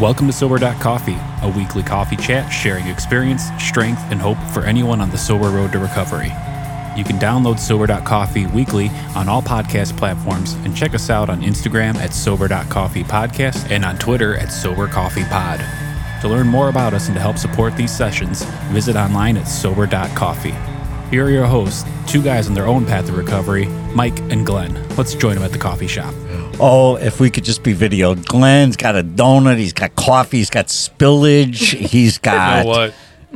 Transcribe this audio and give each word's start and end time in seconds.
Welcome 0.00 0.28
to 0.28 0.32
Sober 0.32 0.60
Coffee, 0.74 1.18
a 1.42 1.52
weekly 1.56 1.82
coffee 1.82 2.14
chat 2.14 2.52
sharing 2.52 2.86
experience, 2.86 3.50
strength, 3.58 4.00
and 4.12 4.20
hope 4.20 4.38
for 4.54 4.62
anyone 4.62 5.00
on 5.00 5.10
the 5.10 5.18
sober 5.18 5.48
road 5.48 5.72
to 5.72 5.80
recovery. 5.80 6.28
You 6.96 7.02
can 7.02 7.18
download 7.18 7.58
Sober 7.58 7.88
Coffee 8.02 8.46
weekly 8.46 8.90
on 9.16 9.28
all 9.28 9.42
podcast 9.42 9.96
platforms 9.96 10.52
and 10.52 10.76
check 10.76 10.94
us 10.94 11.10
out 11.10 11.28
on 11.28 11.42
Instagram 11.42 11.96
at 11.96 12.14
Sober 12.14 12.46
Coffee 12.46 13.02
Podcast 13.02 13.72
and 13.72 13.84
on 13.84 13.98
Twitter 13.98 14.36
at 14.36 14.52
Sober 14.52 14.86
Coffee 14.86 15.24
Pod. 15.24 15.58
To 16.20 16.28
learn 16.28 16.46
more 16.46 16.68
about 16.68 16.94
us 16.94 17.08
and 17.08 17.16
to 17.16 17.20
help 17.20 17.36
support 17.36 17.74
these 17.74 17.90
sessions, 17.90 18.44
visit 18.70 18.94
online 18.94 19.36
at 19.36 19.48
Sober.coffee. 19.48 20.67
Here 21.10 21.24
are 21.24 21.30
your 21.30 21.46
hosts, 21.46 21.84
two 22.06 22.20
guys 22.22 22.48
on 22.48 22.54
their 22.54 22.66
own 22.66 22.84
path 22.84 23.06
to 23.06 23.12
recovery, 23.12 23.64
Mike 23.94 24.18
and 24.30 24.44
Glenn. 24.44 24.74
Let's 24.96 25.14
join 25.14 25.36
them 25.36 25.42
at 25.44 25.52
the 25.52 25.58
coffee 25.58 25.86
shop. 25.86 26.14
Oh, 26.60 26.96
if 26.96 27.18
we 27.18 27.30
could 27.30 27.44
just 27.44 27.62
be 27.62 27.72
videoed. 27.74 28.26
Glenn's 28.26 28.76
got 28.76 28.94
a 28.94 29.02
donut. 29.02 29.56
He's 29.56 29.72
got 29.72 29.96
coffee. 29.96 30.36
He's 30.38 30.50
got 30.50 30.66
spillage. 30.66 31.74
He's 31.88 32.18
got. 32.18 32.58
You 32.58 32.64
know 32.64 32.70
what? 32.78 32.90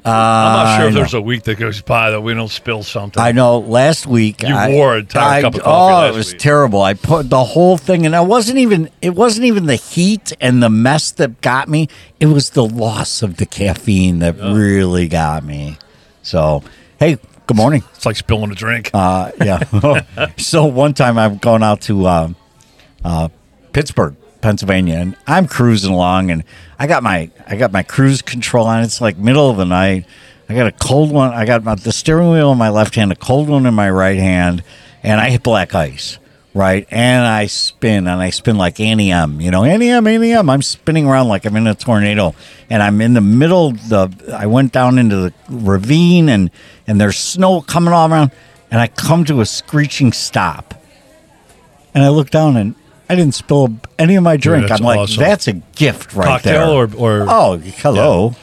Uh, 0.05 0.09
I'm 0.09 0.65
not 0.67 0.79
sure 0.79 0.89
if 0.89 0.95
there's 0.95 1.15
a 1.15 1.21
week 1.21 1.45
that 1.45 1.55
goes 1.59 1.81
by 1.81 2.11
that 2.11 2.21
we 2.21 2.35
don't 2.35 2.48
spill 2.51 2.83
something. 2.83 3.23
I 3.23 3.33
know. 3.33 3.59
Last 3.61 4.07
week, 4.07 4.43
You 4.43 4.55
I, 4.55 4.70
wore 4.70 4.97
I- 5.15 5.41
cup 5.41 5.55
of 5.55 5.62
coffee 5.62 5.62
Oh, 5.65 6.12
it 6.12 6.15
was 6.17 6.33
week. 6.33 6.41
terrible. 6.41 6.83
I 6.83 6.93
put 6.95 7.31
the 7.31 7.45
whole 7.45 7.79
thing, 7.79 8.05
and 8.05 8.15
I 8.15 8.20
wasn't 8.20 8.59
even. 8.59 8.91
It 9.01 9.15
wasn't 9.15 9.47
even 9.47 9.65
the 9.67 9.77
heat 9.77 10.33
and 10.41 10.62
the 10.62 10.70
mess 10.70 11.11
that 11.12 11.41
got 11.41 11.69
me. 11.70 11.89
It 12.20 12.27
was 12.27 12.51
the 12.51 12.65
loss 12.67 13.23
of 13.23 13.37
the 13.39 13.47
caffeine 13.47 14.19
that 14.19 14.37
really 14.37 15.09
got 15.09 15.45
me. 15.45 15.79
So, 16.23 16.62
hey, 16.98 17.19
good 17.52 17.59
morning. 17.59 17.84
it's 17.95 18.06
like 18.06 18.16
spilling 18.16 18.51
a 18.51 18.55
drink. 18.55 18.91
Uh, 18.95 19.30
yeah. 19.45 19.62
so 20.38 20.65
one 20.65 20.95
time 20.95 21.19
I'm 21.19 21.36
going 21.36 21.62
out 21.62 21.83
to 21.83 22.06
uh, 22.06 22.33
uh, 23.05 23.28
Pittsburgh, 23.75 24.17
Pennsylvania, 24.41 24.94
and 24.94 25.17
I'm 25.27 25.47
cruising 25.47 25.92
along, 25.92 26.31
and 26.31 26.44
I 26.78 26.86
got 26.86 27.03
my 27.03 27.31
I 27.47 27.56
got 27.56 27.70
my 27.70 27.83
cruise 27.83 28.22
control 28.22 28.67
on. 28.67 28.83
It's 28.83 29.03
like 29.03 29.19
middle 29.19 29.50
of 29.50 29.59
the 29.59 29.67
night. 29.67 30.06
I 30.48 30.55
got 30.55 30.67
a 30.67 30.72
cold 30.72 31.12
one. 31.12 31.34
I 31.34 31.44
got 31.44 31.62
my, 31.62 31.75
the 31.75 31.92
steering 31.92 32.31
wheel 32.31 32.53
in 32.53 32.59
my 32.59 32.70
left 32.70 32.94
hand, 32.94 33.12
a 33.12 33.17
cold 33.17 33.50
one 33.50 33.66
in 33.66 33.75
my 33.75 33.91
right 33.91 34.19
hand, 34.19 34.64
and 35.03 35.20
I 35.20 35.28
hit 35.28 35.42
black 35.42 35.75
ice. 35.75 36.19
Right, 36.55 36.86
and 36.91 37.25
I 37.25 37.47
spin, 37.47 38.06
and 38.06 38.20
I 38.20 38.28
spin 38.28 38.58
like 38.58 38.78
Annie 38.78 39.11
M. 39.11 39.41
You 39.41 39.50
know, 39.50 39.64
Annie 39.64 39.89
M, 39.89 40.06
Annie 40.06 40.33
M. 40.33 40.50
I'm 40.50 40.61
spinning 40.61 41.06
around 41.06 41.28
like 41.28 41.47
I'm 41.47 41.56
in 41.56 41.67
a 41.67 41.75
tornado, 41.75 42.34
and 42.69 42.83
I'm 42.83 43.00
in 43.00 43.14
the 43.14 43.22
middle. 43.22 43.72
The 43.72 44.11
I 44.39 44.44
went 44.47 44.70
down 44.70 44.98
into 44.98 45.17
the 45.17 45.34
ravine, 45.48 46.28
and 46.28 46.50
and 46.86 47.00
there's 47.00 47.17
snow 47.17 47.62
coming 47.62 47.94
all 47.94 48.12
around, 48.12 48.33
and 48.70 48.81
I 48.81 48.89
come 48.89 49.25
to 49.25 49.41
a 49.41 49.47
screeching 49.47 50.12
stop, 50.12 50.75
and 51.94 52.05
I 52.05 52.11
look 52.11 52.28
down, 52.28 52.59
and 52.59 52.75
I 53.09 53.14
didn't 53.14 53.34
spill 53.34 53.70
any 53.98 54.16
of 54.16 54.22
my 54.22 54.37
drink. 54.37 54.70
I'm 54.70 54.81
like, 54.81 54.98
awesome. 54.98 55.22
that's 55.22 55.48
a 55.48 55.55
gift 55.55 56.12
right 56.12 56.42
there. 56.42 56.61
Cocktail 56.66 56.98
or, 56.98 57.22
or 57.22 57.27
oh, 57.31 57.56
hello. 57.56 58.34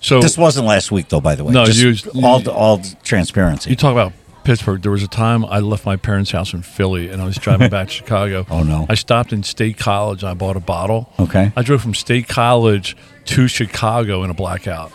so 0.00 0.20
This 0.20 0.36
wasn't 0.36 0.66
last 0.66 0.90
week, 0.90 1.08
though. 1.08 1.20
By 1.20 1.36
the 1.36 1.44
way, 1.44 1.52
No, 1.52 1.66
Just 1.66 2.06
you- 2.06 2.24
all 2.24 2.48
all 2.50 2.80
transparency. 3.04 3.70
you 3.70 3.76
talk 3.76 3.92
about 3.92 4.12
Pittsburgh. 4.44 4.82
There 4.82 4.92
was 4.92 5.02
a 5.02 5.08
time 5.08 5.44
I 5.44 5.58
left 5.60 5.84
my 5.86 5.96
parents' 5.96 6.30
house 6.30 6.52
in 6.52 6.62
Philly 6.62 7.08
and 7.08 7.20
I 7.20 7.24
was 7.24 7.36
driving 7.36 7.70
back 7.70 7.88
to 7.88 7.92
Chicago. 7.94 8.46
Oh, 8.50 8.62
no. 8.62 8.86
I 8.88 8.94
stopped 8.94 9.32
in 9.32 9.42
State 9.42 9.78
College. 9.78 10.22
I 10.24 10.34
bought 10.34 10.56
a 10.56 10.60
bottle. 10.60 11.12
Okay. 11.18 11.52
I 11.56 11.62
drove 11.62 11.82
from 11.82 11.94
State 11.94 12.28
College 12.28 12.96
to 13.26 13.48
Chicago 13.48 14.22
in 14.22 14.30
a 14.30 14.34
blackout. 14.34 14.92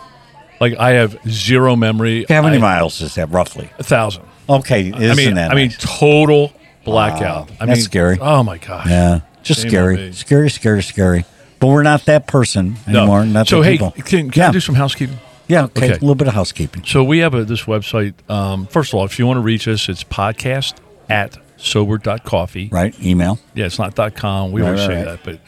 Like 0.62 0.78
I 0.78 0.92
have 0.92 1.18
zero 1.28 1.76
memory. 1.76 2.26
How 2.30 2.42
many 2.42 2.58
I- 2.58 2.62
miles 2.62 3.02
is 3.02 3.16
that 3.16 3.30
roughly? 3.30 3.70
A 3.80 3.84
thousand. 3.84 4.24
Okay, 4.50 4.88
isn't 4.90 5.02
I 5.12 5.14
mean, 5.16 5.36
that? 5.36 5.52
I 5.52 5.56
mean, 5.56 5.68
nice? 5.68 6.00
total 6.00 6.52
blackout. 6.84 7.50
Wow, 7.52 7.56
I 7.60 7.66
that's 7.68 7.78
mean, 7.80 7.84
scary. 7.86 8.18
Oh 8.20 8.42
my 8.44 8.58
gosh. 8.58 8.88
yeah, 8.88 9.20
just 9.44 9.62
Shame 9.62 9.70
scary, 9.70 10.14
scary, 10.14 10.50
scary, 10.50 10.82
scary. 10.84 11.26
But 11.60 11.68
we're 11.68 11.84
not 11.84 12.06
that 12.06 12.26
person 12.26 12.78
No. 12.88 13.00
anymore. 13.02 13.26
Not 13.26 13.48
so 13.48 13.62
hey, 13.62 13.78
can, 13.78 13.94
can 14.04 14.32
yeah, 14.34 14.50
I 14.50 14.52
do 14.52 14.60
some 14.60 14.76
housekeeping? 14.76 15.20
Yeah, 15.50 15.64
okay. 15.66 15.86
Okay. 15.88 15.90
A 15.92 16.00
little 16.00 16.16
bit 16.16 16.28
of 16.28 16.34
housekeeping. 16.34 16.86
So 16.86 17.04
we 17.04 17.18
have 17.20 17.34
a, 17.34 17.44
this 17.44 17.64
website. 17.64 18.14
Um, 18.30 18.68
first 18.68 18.92
of 18.94 19.00
all, 19.00 19.06
if 19.06 19.20
you 19.20 19.28
want 19.28 19.38
to 19.38 19.42
reach 19.42 19.68
us, 19.68 19.90
it's 19.90 20.04
podcast 20.06 20.76
at 21.10 21.38
sober.coffee. 21.58 22.70
Right, 22.72 22.98
email. 23.04 23.40
Yeah, 23.54 23.66
it's 23.66 23.80
not 23.80 23.96
dot 23.96 24.16
.com. 24.16 24.52
We 24.52 24.62
Right, 24.62 24.68
always 24.70 24.82
right, 24.82 24.88
say 24.88 25.06
right. 25.06 25.24
that, 25.24 25.40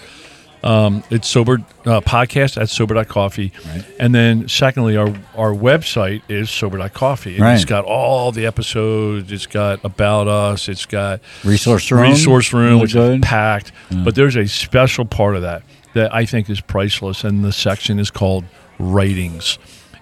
but 0.61 0.67
um, 0.69 1.03
it's 1.09 1.27
sober 1.27 1.57
uh, 1.85 2.01
podcast 2.01 2.61
at 2.61 2.69
sober.coffee. 2.69 3.51
Right. 3.65 3.85
And 3.99 4.13
then 4.13 4.47
secondly, 4.47 4.95
our, 4.97 5.07
our 5.35 5.51
website 5.53 6.21
is 6.29 6.49
sober.coffee. 6.51 7.35
And 7.35 7.41
Right. 7.43 7.55
It's 7.55 7.65
got 7.65 7.83
all 7.85 8.31
the 8.31 8.45
episodes. 8.45 9.31
It's 9.31 9.47
got 9.47 9.83
about 9.83 10.27
us. 10.27 10.69
It's 10.69 10.85
got 10.85 11.19
Resource 11.43 11.89
room. 11.91 12.01
resource 12.11 12.53
room, 12.53 12.65
Really 12.65 12.81
which 12.81 12.93
good. 12.93 13.19
is 13.19 13.25
packed. 13.25 13.71
But 14.03 14.13
there's 14.15 14.35
a 14.35 14.47
special 14.47 15.05
part 15.05 15.35
of 15.35 15.41
that 15.41 15.63
that 15.93 16.13
I 16.13 16.25
think 16.25 16.49
is 16.49 16.61
priceless, 16.61 17.23
and 17.23 17.43
the 17.43 17.51
section 17.51 17.99
is 17.99 18.11
called 18.11 18.45
writings, 18.79 19.57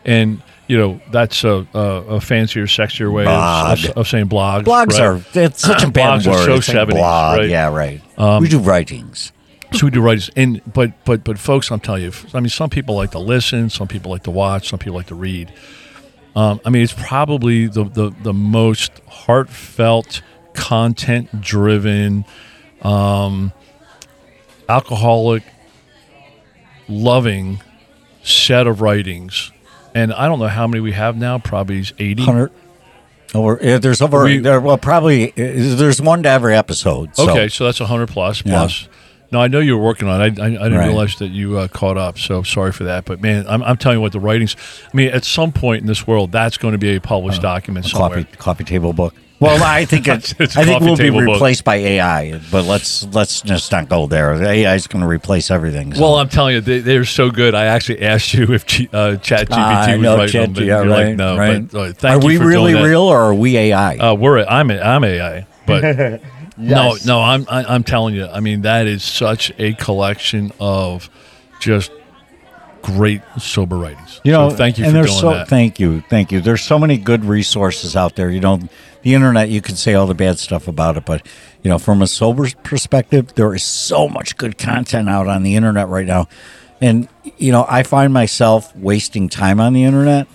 and 0.06 0.42
you 0.68 0.78
know 0.78 1.02
that's 1.12 1.44
a, 1.44 1.68
a, 1.74 1.80
a 1.80 2.22
fancier, 2.22 2.66
sexier 2.66 3.12
way 3.12 3.26
of, 3.26 3.86
of, 3.86 3.98
of 3.98 4.08
saying 4.08 4.30
blogs. 4.30 4.64
Blogs 4.64 5.00
right? 5.00 5.02
are 5.02 5.42
it's 5.44 5.62
such 5.62 5.84
a 5.84 5.90
bad 5.90 6.22
Blogs 6.22 6.32
are 6.32 6.46
so 6.46 6.54
like 6.56 6.88
70s, 6.88 6.90
blog. 6.92 7.38
right? 7.38 7.44
Um, 7.44 7.50
Yeah, 7.50 7.70
right. 7.74 8.02
we 8.42 8.48
do 8.50 8.60
writings. 8.60 9.32
so 9.74 9.86
we 9.88 9.92
do 9.92 10.02
writings, 10.02 10.30
and 10.36 10.62
but 10.72 10.94
but 11.06 11.24
but 11.24 11.38
folks, 11.40 11.72
I'm 11.72 11.80
telling 11.80 12.04
you, 12.04 12.12
I 12.34 12.40
mean, 12.40 12.50
some 12.50 12.70
people 12.70 12.96
like 12.96 13.12
to 13.12 13.20
listen, 13.20 13.70
some 13.70 13.88
people 13.88 14.12
like 14.12 14.24
to 14.24 14.32
watch, 14.32 14.70
some 14.70 14.80
people 14.80 14.96
like 14.96 15.08
to 15.08 15.16
read. 15.16 15.52
Um, 16.36 16.62
I 16.64 16.70
mean, 16.70 16.84
it's 16.84 16.94
probably 16.94 17.68
the, 17.68 17.84
the, 17.86 18.12
the 18.22 18.34
most 18.34 18.92
heartfelt, 19.08 20.22
content 20.54 21.42
driven, 21.42 22.24
um, 22.84 23.52
alcoholic, 24.70 25.44
loving 26.88 27.62
set 28.24 28.68
of 28.68 28.80
writings. 28.80 29.52
And 29.96 30.14
I 30.14 30.28
don't 30.28 30.40
know 30.40 30.48
how 30.48 30.68
many 30.68 30.82
we 30.82 30.92
have 30.94 31.18
now, 31.18 31.40
probably 31.40 31.84
80. 31.98 32.24
Hundred. 32.24 32.52
Over 33.36 33.60
yeah, 33.62 33.78
there's 33.78 34.02
over 34.02 34.24
We- 34.24 34.40
there. 34.40 34.60
Well, 34.60 34.78
probably 34.78 35.30
uh, 35.32 35.34
there's 35.36 36.02
one 36.02 36.24
to 36.24 36.30
every 36.30 36.56
episode. 36.56 37.16
So. 37.16 37.30
Okay, 37.30 37.48
so 37.48 37.66
that's 37.66 37.80
100 37.80 38.08
plus. 38.08 38.44
Yeah. 38.46 38.54
plus. 38.54 38.88
No, 39.32 39.40
I 39.40 39.48
know 39.48 39.60
you 39.60 39.78
were 39.78 39.84
working 39.84 40.08
on 40.08 40.20
it. 40.24 40.40
I, 40.40 40.44
I, 40.44 40.48
I 40.48 40.50
didn't 40.52 40.74
Right. 40.80 40.88
realize 40.88 41.16
that 41.18 41.28
you 41.28 41.58
uh, 41.60 41.68
caught 41.68 41.98
up. 41.98 42.18
So 42.18 42.42
sorry 42.42 42.72
for 42.72 42.86
that. 42.86 43.06
But 43.06 43.22
man, 43.22 43.46
I'm, 43.48 43.62
I'm 43.62 43.78
telling 43.78 43.98
you 44.00 44.02
what, 44.02 44.12
the 44.12 44.20
writings. 44.20 44.56
I 44.92 44.98
mean, 44.98 45.10
at 45.10 45.24
some 45.24 45.52
point 45.52 45.82
in 45.82 45.88
this 45.88 46.08
world, 46.08 46.32
that's 46.32 46.58
going 46.58 46.72
to 46.72 46.80
be 46.80 46.96
a 46.96 47.00
published 47.02 47.44
document 47.44 47.86
a 47.86 47.90
somewhere. 47.90 48.24
coffee 48.24 48.38
coffee 48.38 48.64
table 48.64 48.92
book. 48.94 49.14
Well, 49.40 49.64
I 49.64 49.86
think 49.86 50.08
it's, 50.10 50.34
It's 50.38 50.56
a 50.56 50.60
I 50.60 50.64
think 50.66 50.76
coffee 50.80 50.86
we'll 50.86 50.96
be 50.98 51.04
table 51.04 51.20
book. 51.26 51.36
replaced 51.36 51.64
by 51.64 51.76
AI, 51.76 52.40
but 52.52 52.66
let's 52.66 53.06
let's 53.06 53.42
just 53.42 53.72
not 53.72 53.88
go 53.88 54.06
there. 54.08 54.34
AI 54.44 54.76
is 54.76 54.88
going 54.88 55.02
to 55.02 55.08
replace 55.08 55.50
everything. 55.50 55.94
so. 55.94 56.02
Well, 56.02 56.16
I'm 56.16 56.28
telling 56.30 56.56
you, 56.56 56.62
they, 56.62 56.80
they're 56.80 57.06
so 57.06 57.30
good. 57.32 57.56
I 57.56 57.66
actually 57.66 58.02
asked 58.02 58.34
you 58.34 58.52
if 58.54 58.66
G, 58.66 58.90
uh, 58.92 59.16
Chat 59.18 59.48
GPT 59.50 59.54
I 59.58 59.96
was 59.96 60.02
know, 60.04 60.18
writing 60.18 60.32
Chat 60.34 60.42
them, 60.48 60.54
but 60.54 60.60
G- 60.62 60.68
yeah, 60.68 60.82
you're 60.84 60.92
right, 60.92 61.08
like, 61.08 61.16
no. 61.16 61.38
right. 61.38 61.72
But 61.72 61.78
uh, 61.90 61.94
thank 61.94 62.18
are 62.18 62.22
you 62.24 62.28
we 62.28 62.38
for 62.38 62.48
really 62.48 62.74
real 62.76 63.02
or 63.04 63.18
are 63.18 63.34
we 63.34 63.56
AI? 63.58 63.96
Uh, 63.98 64.14
we're 64.16 64.44
I'm 64.46 64.72
a, 64.72 64.80
I'm 64.80 65.04
AI, 65.06 65.48
but 65.66 65.82
no, 66.58 66.98
no, 67.06 67.22
I'm 67.22 67.46
I, 67.50 67.64
I'm 67.64 67.84
telling 67.86 68.16
you. 68.16 68.26
I 68.26 68.42
mean, 68.42 68.64
that 68.64 68.88
is 68.88 69.04
such 69.04 69.54
a 69.58 69.74
collection 69.76 70.52
of 70.60 71.10
just 71.62 71.92
great 72.82 73.22
sober 73.40 73.78
writings. 73.78 74.22
you 74.24 74.32
know, 74.32 74.50
so 74.50 74.56
thank 74.56 74.78
you 74.78 74.86
and 74.86 74.94
for 74.94 75.04
doing 75.04 75.20
so, 75.20 75.30
that. 75.32 75.48
Thank 75.48 75.80
you, 75.80 76.02
thank 76.10 76.32
you. 76.32 76.42
There's 76.42 76.62
so 76.62 76.80
many 76.80 76.98
good 76.98 77.26
resources 77.26 77.96
out 77.96 78.16
there. 78.16 78.30
You 78.30 78.40
know, 78.40 78.60
the 79.02 79.14
internet. 79.14 79.50
You 79.50 79.62
can 79.62 79.76
say 79.76 79.94
all 79.94 80.08
the 80.08 80.14
bad 80.14 80.40
stuff 80.40 80.68
about 80.68 80.98
it, 80.98 81.06
but 81.06 81.26
you 81.64 81.70
know, 81.70 81.80
from 81.80 82.02
a 82.02 82.08
sober 82.08 82.50
perspective, 82.64 83.34
there 83.36 83.54
is 83.54 83.64
so 83.64 84.08
much 84.08 84.38
good 84.38 84.58
content 84.58 85.10
out 85.10 85.28
on 85.28 85.44
the 85.44 85.56
internet 85.56 85.88
right 85.88 86.08
now. 86.08 86.28
And 86.82 87.08
you 87.38 87.52
know, 87.52 87.66
I 87.68 87.84
find 87.84 88.14
myself 88.14 88.76
wasting 88.76 89.30
time 89.30 89.60
on 89.60 89.74
the 89.74 89.84
internet. 89.84 90.28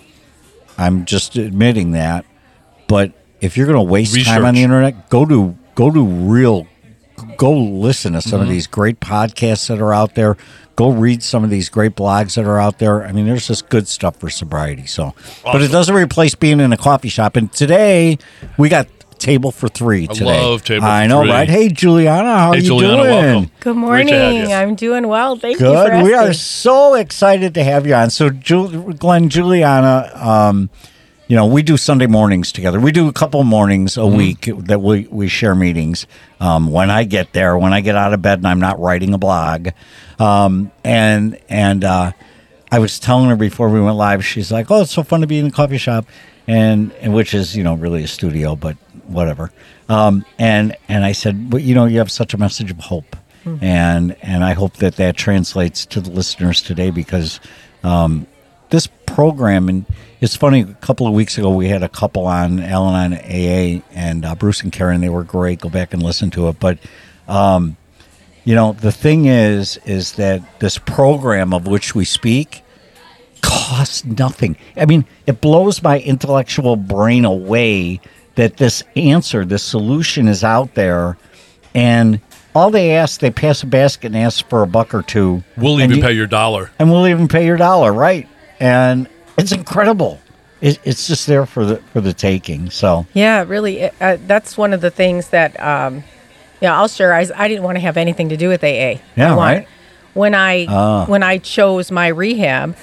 I'm 0.77 1.05
just 1.05 1.35
admitting 1.35 1.91
that. 1.91 2.25
But 2.87 3.13
if 3.41 3.57
you're 3.57 3.67
going 3.67 3.77
to 3.77 3.91
waste 3.91 4.25
time 4.25 4.45
on 4.45 4.53
the 4.55 4.63
internet, 4.63 5.09
go 5.09 5.25
to 5.25 5.57
go 5.75 5.91
to 5.91 6.05
real 6.05 6.67
go 7.37 7.51
listen 7.53 8.13
to 8.13 8.21
some 8.21 8.39
of 8.41 8.45
Mm-hmm. 8.47 8.53
these 8.53 8.67
great 8.67 8.99
podcasts 8.99 9.67
that 9.67 9.79
are 9.79 9.93
out 9.93 10.15
there. 10.15 10.37
Go 10.75 10.89
read 10.91 11.23
some 11.23 11.43
of 11.43 11.49
these 11.49 11.69
great 11.69 11.95
blogs 11.95 12.35
that 12.35 12.45
are 12.45 12.59
out 12.59 12.79
there. 12.79 13.03
I 13.05 13.11
mean, 13.13 13.25
there's 13.25 13.47
just 13.47 13.69
good 13.69 13.87
stuff 13.87 14.17
for 14.19 14.29
sobriety. 14.29 14.85
So, 14.87 15.13
but 15.43 15.61
it 15.61 15.71
doesn't 15.71 15.95
replace 15.95 16.35
being 16.35 16.59
in 16.59 16.73
a 16.73 16.77
coffee 16.77 17.07
shop. 17.09 17.37
And 17.37 17.49
today 17.53 18.17
we 18.57 18.67
got 18.67 18.87
table 19.17 19.51
for 19.53 19.69
three 19.69 20.05
today. 20.07 20.25
love 20.25 20.65
table 20.65 20.83
I 20.85 21.05
for 21.05 21.09
know, 21.09 21.21
three. 21.21 21.31
right? 21.31 21.47
Hey, 21.49 21.69
Julianna, 21.69 22.37
how 22.37 22.51
Hey, 22.51 22.57
are 22.57 22.61
you 22.61 22.67
Julianna, 22.67 23.03
doing? 23.03 23.09
welcome. 23.09 23.51
Good 23.61 23.75
Great 23.75 24.07
to 24.09 24.13
have 24.15 24.33
morning. 24.33 24.53
I'm 24.53 24.75
doing 24.75 25.07
well. 25.07 25.37
Thank 25.37 25.53
you 25.61 25.65
for 25.67 25.71
Good. 25.71 25.89
asking. 25.91 26.03
We 26.03 26.13
are 26.13 26.33
so 26.33 26.95
excited 26.95 27.53
to 27.53 27.63
have 27.63 27.87
you 27.87 27.93
on. 27.95 28.09
So, 28.09 28.29
Ju- 28.29 28.93
Glenn, 28.99 29.29
Julianna, 29.29 30.11
um, 30.15 30.69
you 31.27 31.35
know, 31.35 31.45
we 31.45 31.63
do 31.63 31.75
Sunday 31.77 32.07
mornings 32.07 32.51
together. 32.51 32.79
We 32.79 32.91
do 32.91 33.07
a 33.07 33.13
couple 33.13 33.43
mornings 33.43 33.97
a 33.97 34.01
Mm-hmm. 34.01 34.17
week 34.17 34.49
that 34.67 34.79
we, 34.81 35.07
we 35.09 35.27
share 35.27 35.55
meetings. 35.55 36.05
Um, 36.39 36.71
when 36.71 36.89
I 36.91 37.03
get 37.03 37.33
there, 37.33 37.57
when 37.57 37.73
I 37.73 37.81
get 37.81 37.95
out 37.95 38.13
of 38.13 38.21
bed 38.21 38.39
and 38.39 38.47
I'm 38.47 38.59
not 38.59 38.79
writing 38.79 39.13
a 39.13 39.17
blog, 39.17 39.69
um, 40.19 40.71
and 40.83 41.39
and 41.49 41.83
uh, 41.83 42.11
I 42.71 42.79
was 42.79 42.99
telling 42.99 43.29
her 43.29 43.35
before 43.35 43.69
we 43.69 43.81
went 43.81 43.97
live, 43.97 44.23
she's 44.25 44.51
like, 44.51 44.69
"Oh, 44.69 44.81
it's 44.81 44.91
so 44.91 45.03
fun 45.03 45.21
to 45.21 45.27
be 45.27 45.39
in 45.39 45.45
the 45.45 45.51
coffee 45.51 45.77
shop," 45.77 46.05
and, 46.47 46.91
and 47.01 47.13
which 47.13 47.33
is 47.33 47.55
you 47.55 47.63
know 47.63 47.73
really 47.73 48.03
a 48.03 48.07
studio, 48.07 48.55
but 48.55 48.77
whatever. 49.07 49.51
Um, 49.89 50.25
and 50.37 50.75
and 50.87 51.03
I 51.05 51.11
said, 51.13 51.49
"But 51.49 51.61
you 51.63 51.73
know, 51.75 51.85
you 51.85 51.97
have 51.99 52.11
such 52.11 52.33
a 52.33 52.37
message 52.37 52.69
of 52.71 52.77
hope." 52.79 53.15
and 53.61 54.15
and 54.23 54.43
I 54.43 54.53
hope 54.53 54.77
that 54.77 54.95
that 54.95 55.15
translates 55.15 55.85
to 55.87 56.01
the 56.01 56.09
listeners 56.09 56.63
today 56.63 56.89
because 56.89 57.39
um, 57.83 58.25
this 58.69 58.87
program 59.05 59.69
and 59.69 59.85
it's 60.21 60.35
funny. 60.35 60.61
A 60.61 60.73
couple 60.75 61.07
of 61.07 61.13
weeks 61.13 61.37
ago, 61.37 61.53
we 61.53 61.67
had 61.67 61.83
a 61.83 61.89
couple 61.89 62.25
on 62.25 62.59
Al-Anon 62.59 63.13
AA 63.13 63.83
and 63.91 64.25
uh, 64.25 64.33
Bruce 64.33 64.61
and 64.63 64.71
Karen. 64.71 65.01
They 65.01 65.09
were 65.09 65.23
great. 65.23 65.59
Go 65.59 65.69
back 65.69 65.93
and 65.93 66.01
listen 66.01 66.31
to 66.31 66.47
it. 66.47 66.59
But 66.59 66.79
um, 67.27 67.77
you 68.43 68.55
know, 68.55 68.73
the 68.73 68.91
thing 68.91 69.25
is, 69.25 69.77
is 69.85 70.13
that 70.13 70.59
this 70.59 70.77
program 70.77 71.53
of 71.53 71.67
which 71.67 71.93
we 71.95 72.05
speak 72.05 72.63
costs 73.41 74.05
nothing. 74.05 74.57
I 74.75 74.85
mean, 74.85 75.05
it 75.27 75.41
blows 75.41 75.83
my 75.83 75.99
intellectual 75.99 76.75
brain 76.75 77.25
away 77.25 77.99
that 78.35 78.57
this 78.57 78.83
answer, 78.95 79.45
this 79.45 79.63
solution 79.63 80.27
is 80.27 80.43
out 80.43 80.73
there, 80.73 81.17
and 81.73 82.19
all 82.53 82.71
they 82.71 82.95
ask, 82.95 83.19
they 83.19 83.31
pass 83.31 83.63
a 83.63 83.67
basket 83.67 84.07
and 84.07 84.17
ask 84.17 84.47
for 84.49 84.63
a 84.63 84.67
buck 84.67 84.93
or 84.93 85.01
two. 85.01 85.43
We'll 85.57 85.79
even 85.81 85.97
you- 85.97 86.03
pay 86.03 86.13
your 86.13 86.27
dollar. 86.27 86.71
and 86.79 86.91
we'll 86.91 87.07
even 87.07 87.27
pay 87.27 87.45
your 87.45 87.57
dollar, 87.57 87.93
right? 87.93 88.27
And 88.59 89.07
it's 89.37 89.51
incredible. 89.51 90.19
It, 90.61 90.79
it's 90.83 91.07
just 91.07 91.27
there 91.27 91.45
for 91.45 91.65
the 91.65 91.77
for 91.93 92.01
the 92.01 92.13
taking. 92.13 92.69
So 92.69 93.05
Yeah, 93.13 93.43
really. 93.45 93.89
Uh, 94.01 94.17
that's 94.25 94.57
one 94.57 94.73
of 94.73 94.81
the 94.81 94.89
things 94.89 95.29
that, 95.29 95.59
um, 95.59 96.03
yeah, 96.61 96.75
I'll 96.77 96.87
share. 96.87 97.13
I 97.13 97.23
didn't 97.47 97.63
want 97.63 97.75
to 97.75 97.81
have 97.81 97.97
anything 97.97 98.29
to 98.29 98.37
do 98.37 98.47
with 98.49 98.63
AA. 98.63 98.99
Yeah, 99.15 99.33
I 99.33 99.35
right. 99.35 99.67
When 100.13 100.33
I 100.33 100.65
Ah. 100.69 101.05
when 101.05 101.23
I 101.23 101.37
chose 101.39 101.91
my 101.91 102.07
rehab 102.07 102.75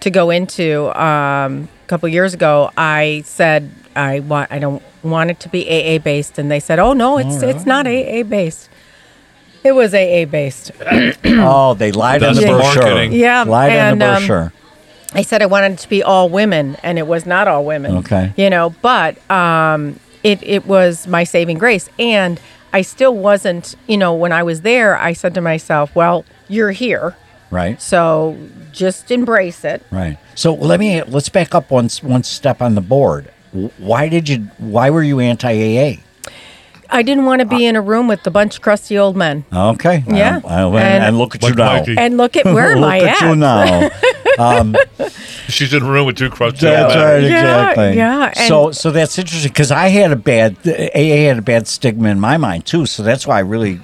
to 0.00 0.10
go 0.10 0.30
into 0.30 0.88
um, 1.00 1.68
a 1.84 1.88
couple 1.88 2.08
years 2.08 2.34
ago, 2.34 2.70
I 2.76 3.22
said 3.24 3.70
I 3.94 4.20
want 4.20 4.50
I 4.50 4.58
don't 4.58 4.82
want 5.02 5.30
it 5.30 5.38
to 5.40 5.48
be 5.48 5.68
AA 5.68 5.98
based, 5.98 6.36
and 6.38 6.50
they 6.50 6.58
said, 6.60 6.80
"Oh 6.80 6.92
no, 6.92 7.18
it's 7.18 7.42
it's 7.42 7.64
not 7.64 7.86
AA 7.86 8.24
based." 8.24 8.68
It 9.62 9.72
was 9.72 9.94
AA 9.94 10.24
based. 10.24 10.72
oh, 11.24 11.74
they 11.74 11.92
lied 11.92 12.22
on 12.24 12.34
That's 12.34 12.40
the 12.44 12.52
the 12.52 12.58
brochure. 12.58 12.82
marketing. 12.82 13.12
Yeah, 13.12 13.44
lied 13.44 13.72
on 13.72 13.78
and, 13.78 14.00
the 14.00 14.06
um, 14.06 14.16
brochure. 14.26 14.52
I 15.12 15.22
said 15.22 15.42
I 15.42 15.46
wanted 15.46 15.72
it 15.72 15.78
to 15.80 15.88
be 15.88 16.02
all 16.02 16.28
women, 16.28 16.76
and 16.82 16.98
it 16.98 17.06
was 17.06 17.26
not 17.26 17.48
all 17.48 17.64
women. 17.64 17.96
Okay. 17.98 18.32
You 18.36 18.48
know, 18.50 18.70
but 18.82 19.18
um, 19.30 19.98
it 20.22 20.40
it 20.42 20.66
was 20.66 21.06
my 21.06 21.24
saving 21.24 21.58
grace, 21.58 21.88
and 21.98 22.40
I 22.72 22.82
still 22.82 23.14
wasn't. 23.16 23.74
You 23.88 23.96
know, 23.96 24.14
when 24.14 24.32
I 24.32 24.42
was 24.42 24.60
there, 24.60 24.96
I 24.98 25.12
said 25.12 25.34
to 25.34 25.40
myself, 25.40 25.94
"Well, 25.96 26.24
you're 26.48 26.70
here, 26.70 27.16
right, 27.50 27.80
so 27.82 28.36
just 28.72 29.10
embrace 29.10 29.64
it." 29.64 29.82
right. 29.90 30.16
So 30.36 30.54
let 30.54 30.78
me 30.78 31.02
let's 31.02 31.28
back 31.28 31.54
up 31.54 31.70
one 31.70 31.86
s- 31.86 32.02
one 32.04 32.22
step 32.22 32.62
on 32.62 32.76
the 32.76 32.80
board. 32.80 33.30
Why 33.78 34.08
did 34.08 34.28
you? 34.28 34.48
Why 34.58 34.90
were 34.90 35.02
you 35.02 35.18
anti 35.18 35.50
AA? 35.50 35.96
I 36.92 37.02
didn't 37.02 37.24
want 37.24 37.38
to 37.40 37.46
be 37.46 37.66
in 37.66 37.76
a 37.76 37.80
room 37.80 38.08
with 38.08 38.26
a 38.26 38.32
bunch 38.32 38.56
of 38.56 38.62
crusty 38.62 38.98
old 38.98 39.16
men. 39.16 39.44
Okay. 39.52 40.02
Yeah. 40.08 40.40
I- 40.44 40.62
I- 40.62 40.66
and, 40.66 40.76
And- 40.76 41.04
and 41.04 41.18
look 41.18 41.34
at 41.36 41.42
Like 41.42 41.50
you 41.50 41.94
now. 41.96 42.02
And 42.02 42.16
look 42.16 42.36
at 42.36 42.44
where 42.46 42.72
am 42.72 42.80
look 42.80 42.90
I 42.90 42.98
at 43.00 43.22
at? 43.22 43.28
you 43.28 43.36
now. 43.36 43.90
She's 45.48 45.74
in 45.74 45.82
a 45.82 45.86
room 45.86 46.06
with 46.06 46.16
two 46.16 46.30
crusty 46.30 46.66
That's 46.66 46.94
right, 46.94 47.18
Yeah, 47.22 47.26
exactly. 47.70 47.96
yeah, 47.96 48.32
and- 48.36 48.48
so, 48.48 48.70
so 48.72 48.90
that's 48.90 49.18
interesting 49.18 49.50
because 49.50 49.70
I 49.70 49.88
had 49.88 50.12
a 50.12 50.16
bad 50.16 50.56
AA 50.66 51.26
had 51.28 51.38
a 51.38 51.42
bad 51.42 51.66
stigma 51.68 52.08
in 52.08 52.20
my 52.20 52.36
mind 52.36 52.66
too. 52.66 52.86
So 52.86 53.02
that's 53.02 53.26
why 53.26 53.36
I 53.36 53.40
really 53.40 53.80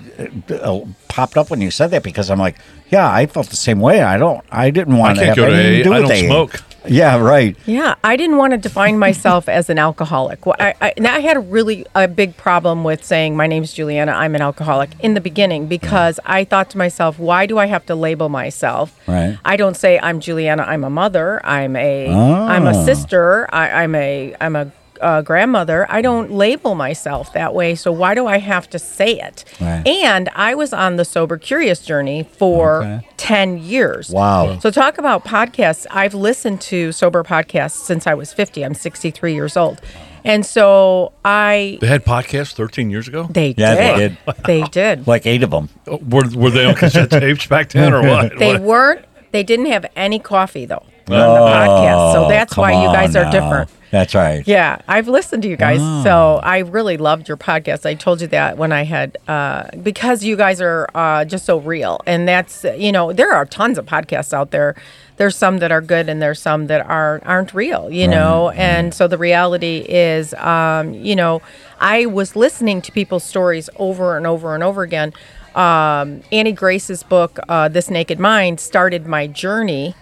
uh, 0.51 0.55
uh, 0.55 0.85
popped 1.09 1.37
up 1.37 1.51
when 1.51 1.61
you 1.61 1.71
said 1.71 1.89
that 1.93 2.03
because 2.03 2.31
I'm 2.31 2.39
like, 2.39 2.57
yeah, 2.91 3.11
I 3.13 3.27
felt 3.27 3.49
the 3.51 3.57
same 3.57 3.81
way. 3.81 4.01
I 4.03 4.17
don't, 4.17 4.45
I 4.51 4.71
didn't 4.71 4.97
want 4.97 5.19
can't 5.19 5.35
to 5.35 5.41
go 5.43 5.45
have 5.49 5.53
to 5.53 5.59
anything 5.59 5.81
AA. 5.81 5.85
do 5.85 5.93
I 5.93 6.01
with 6.01 6.09
don't 6.09 6.25
AA. 6.25 6.29
smoke. 6.29 6.63
Yeah, 6.89 7.19
right. 7.21 7.57
Yeah, 7.67 7.95
I 8.05 8.17
didn't 8.17 8.37
want 8.37 8.53
to 8.53 8.57
define 8.59 8.99
myself 8.99 9.49
as 9.59 9.69
an 9.71 9.79
alcoholic. 9.79 10.47
Well, 10.47 10.57
I, 10.59 10.75
I, 10.81 10.93
I 11.01 11.21
had 11.21 11.37
a 11.37 11.41
really 11.41 11.87
a 11.95 12.07
big 12.09 12.37
problem 12.37 12.85
with 12.85 13.05
saying 13.05 13.37
my 13.37 13.47
name's 13.47 13.73
Julianna. 13.73 14.13
I'm 14.13 14.35
an 14.35 14.43
alcoholic 14.43 14.91
in 15.01 15.15
the 15.15 15.21
beginning 15.21 15.67
because 15.67 16.21
I 16.25 16.45
thought 16.45 16.71
to 16.71 16.79
myself, 16.79 17.19
why 17.19 17.47
do 17.47 17.59
I 17.59 17.67
have 17.67 17.85
to 17.87 17.95
label 17.95 18.29
myself? 18.29 18.99
Right. 19.07 19.39
I 19.45 19.57
don't 19.57 19.77
say 19.77 19.99
I'm 20.03 20.21
Julianna. 20.21 20.63
I'm 20.63 20.85
a 20.85 20.91
mother. 20.91 21.41
I'm 21.45 21.77
a 21.77 22.07
am 22.07 22.67
a 22.67 22.71
Ah. 22.77 22.85
sister. 22.85 23.49
I, 23.53 23.83
I'm 23.83 23.95
a 23.95 24.35
I'm 24.41 24.57
a 24.57 24.71
uh, 25.01 25.23
grandmother. 25.23 25.87
I 25.91 26.01
don't 26.03 26.31
label 26.33 26.75
myself 26.75 27.33
that 27.35 27.55
way. 27.55 27.75
So 27.75 27.91
why 27.93 28.15
do 28.15 28.27
I 28.27 28.39
have 28.39 28.69
to 28.71 28.79
say 28.79 29.19
it? 29.21 29.45
Right. 29.61 29.87
And 29.87 30.29
I 30.35 30.55
was 30.55 30.73
on 30.73 30.97
the 30.97 31.05
sober 31.05 31.39
curious 31.39 31.81
journey 31.85 32.23
for 32.25 32.83
Okay. 32.83 33.09
ten 33.17 33.59
years. 33.59 34.11
Wow. 34.11 34.59
So 34.61 34.71
talk 34.71 34.99
about 34.99 35.25
podcasts. 35.25 35.87
I've 35.91 36.15
listened 36.15 36.61
to 36.63 36.93
sober 36.93 37.23
podcasts 37.25 37.85
since 37.85 38.07
I 38.07 38.15
was 38.15 38.33
50. 38.33 38.65
I'm 38.65 38.75
63 38.75 39.35
years 39.35 39.57
old. 39.57 39.81
And 40.25 40.45
so 40.45 41.13
I 41.25 41.79
They 41.81 41.87
had 41.87 42.05
podcasts 42.05 42.53
13 42.55 42.91
years 42.91 43.07
ago? 43.07 43.29
they 43.31 43.55
Yeah, 43.57 43.75
they 43.77 43.97
did. 44.09 44.19
They 44.45 44.63
did. 44.65 45.07
Like 45.07 45.25
eight 45.25 45.43
of 45.45 45.51
them. 45.51 45.69
Oh, 45.87 45.99
Were, 46.09 46.25
were 46.35 46.51
they 46.51 46.65
on 46.67 46.75
cassette 46.75 47.11
tapes 47.11 47.47
back 47.47 47.69
then 47.71 47.95
or 47.95 48.03
what? 48.03 48.37
They 48.39 48.55
What? 48.55 48.63
weren't 48.63 49.05
they 49.33 49.43
didn't 49.43 49.67
have 49.67 49.87
any 49.95 50.19
coffee 50.19 50.65
though 50.67 50.85
on 51.09 51.11
the 51.11 51.15
podcast. 51.15 52.13
So 52.15 52.29
that's 52.29 52.57
Oh, 52.59 52.63
why 52.63 52.73
you 52.73 52.89
guys 52.89 53.15
on 53.15 53.23
are 53.23 53.25
now. 53.27 53.31
different. 53.31 53.71
That's 53.97 54.15
right. 54.15 54.47
Yeah, 54.47 54.79
I've 54.87 55.09
listened 55.09 55.43
to 55.45 55.49
you 55.49 55.57
guys, 55.57 55.81
Ah. 55.81 56.03
so 56.05 56.41
I 56.43 56.59
really 56.59 56.99
loved 56.99 57.29
your 57.29 57.39
podcast. 57.39 57.87
I 57.87 57.95
told 57.95 58.21
you 58.21 58.27
that 58.27 58.59
when 58.59 58.71
I 58.71 58.85
had 58.85 59.17
uh, 59.27 59.69
because 59.83 60.23
you 60.23 60.37
guys 60.37 60.61
are 60.61 60.87
uh, 60.95 61.25
just 61.25 61.47
so 61.47 61.57
real, 61.59 62.03
and 62.07 62.29
that's 62.29 62.65
you 62.77 62.93
know 62.93 63.15
there 63.15 63.33
are 63.33 63.47
tons 63.47 63.79
of 63.79 63.87
podcasts 63.87 64.35
out 64.35 64.51
there. 64.51 64.75
There's 65.17 65.35
some 65.35 65.61
that 65.61 65.73
are 65.73 65.81
good, 65.81 66.11
and 66.11 66.21
there's 66.21 66.39
some 66.43 66.67
that 66.67 66.85
are 66.87 67.23
aren't 67.25 67.55
real, 67.55 67.91
you 67.91 68.07
know. 68.07 68.51
And 68.51 68.93
so 68.93 69.09
the 69.09 69.17
reality 69.17 69.79
is, 69.89 70.35
um, 70.35 70.93
you 70.93 71.17
know, 71.17 71.41
I 71.81 72.05
was 72.05 72.37
listening 72.37 72.83
to 72.83 72.93
people's 72.93 73.25
stories 73.25 73.71
over 73.77 74.19
and 74.19 74.27
over 74.27 74.55
and 74.55 74.63
over 74.63 74.83
again. 74.83 75.15
Um, 75.57 76.21
Annie 76.31 76.53
Grace's 76.53 77.03
book, 77.03 77.39
uh, 77.49 77.69
"This 77.69 77.89
Naked 77.91 78.21
Mind," 78.21 78.61
started 78.61 79.07
my 79.07 79.27
journey, 79.27 79.95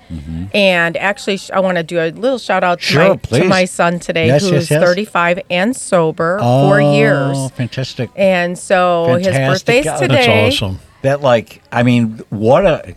and 0.52 0.96
actually, 0.96 1.38
I 1.52 1.60
want 1.60 1.76
to 1.76 1.82
do 1.84 2.00
a 2.00 2.10
little 2.10 2.38
shout 2.38 2.64
out 2.64 2.80
to, 2.80 2.94
Mm-hmm. 2.94 2.94
Sure, 2.94 3.38
my, 3.38 3.38
to 3.40 3.48
my 3.48 3.64
son 3.64 3.98
today, 4.00 4.26
Yes, 4.26 4.42
who's 4.42 4.52
yes, 4.68 4.70
yes. 4.72 4.82
35 4.82 5.40
and 5.50 5.76
sober, 5.76 6.38
Oh, 6.42 6.68
four 6.68 6.80
years. 6.80 7.50
fantastic. 7.52 8.10
And 8.16 8.58
so 8.58 9.14
his 9.16 9.28
Fantastic. 9.28 9.46
birthday's 9.66 9.84
That's 9.84 10.00
That's 10.00 10.12
today. 10.26 10.46
awesome. 10.48 10.78
That 11.02 11.20
like, 11.20 11.62
I 11.70 11.82
mean, 11.84 12.20
what 12.30 12.66
a 12.66 12.94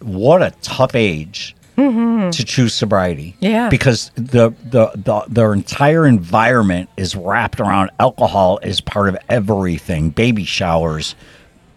what 0.00 0.42
a 0.42 0.52
tough 0.62 0.94
age 0.96 1.54
to 1.76 2.30
choose 2.44 2.74
sobriety. 2.74 3.34
Mm-hmm. 3.36 3.44
Yeah. 3.44 3.68
because 3.68 4.10
the, 4.16 4.52
the 4.64 4.90
the 4.96 5.24
their 5.28 5.52
entire 5.52 6.06
environment 6.06 6.88
is 6.96 7.14
wrapped 7.14 7.60
around 7.60 7.90
alcohol 8.00 8.58
as 8.62 8.80
part 8.80 9.08
of 9.08 9.16
everything. 9.28 10.10
Baby 10.10 10.44
showers, 10.44 11.14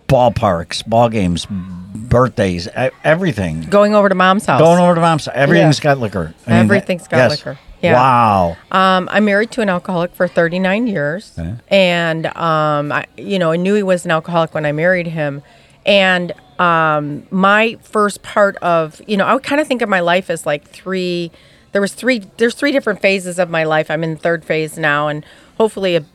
ballparks, 0.07 0.85
ball 0.88 1.09
games, 1.09 1.47
birthdays, 1.50 2.67
e- 2.67 2.89
everything. 3.03 3.62
Going 3.62 3.95
over 3.95 4.09
to 4.09 4.15
mom's 4.15 4.45
house. 4.45 4.59
Going 4.62 4.79
over 4.79 4.95
to 4.95 5.01
mom's, 5.01 5.27
everything's 5.27 5.79
got 5.79 5.97
liquor. 6.00 6.33
I 6.47 6.51
mean, 6.51 6.59
Everything's 6.62 7.07
got 7.07 7.17
yes. 7.17 7.31
liquor. 7.31 7.59
Yeah. 7.81 7.93
Wow. 7.93 8.57
Um, 8.71 9.07
I'm 9.12 9.25
married 9.25 9.51
to 9.51 9.62
an 9.62 9.69
alcoholic 9.69 10.15
for 10.15 10.27
39 10.27 10.88
years, 10.88 11.33
Okay. 11.38 11.55
and 11.69 12.25
um, 12.38 12.91
I, 12.91 13.05
you 13.17 13.38
know, 13.38 13.51
I 13.51 13.57
knew 13.57 13.75
he 13.75 13.83
was 13.83 14.05
an 14.05 14.12
alcoholic 14.12 14.53
when 14.53 14.65
I 14.65 14.71
married 14.71 15.07
him. 15.07 15.43
And 15.85 16.31
um, 16.59 17.27
my 17.29 17.77
first 17.83 18.24
part 18.24 18.55
of, 18.57 19.01
you 19.07 19.17
know, 19.17 19.25
I 19.25 19.33
would 19.35 19.43
kind 19.43 19.62
of 19.62 19.67
think 19.67 19.81
of 19.83 19.89
my 19.89 20.00
life 20.00 20.29
as 20.31 20.45
like 20.45 20.67
three. 20.67 21.31
There 21.74 21.81
was 21.81 21.93
three. 21.93 22.19
There's 22.38 22.55
three 22.55 22.71
different 22.71 23.01
phases 23.01 23.38
of 23.38 23.50
my 23.51 23.65
life. 23.65 23.91
I'm 23.91 24.03
in 24.03 24.12
the 24.15 24.19
third 24.19 24.45
phase 24.45 24.77
now, 24.79 25.07
and 25.09 25.24
hopefully 25.57 25.95
a. 25.97 26.05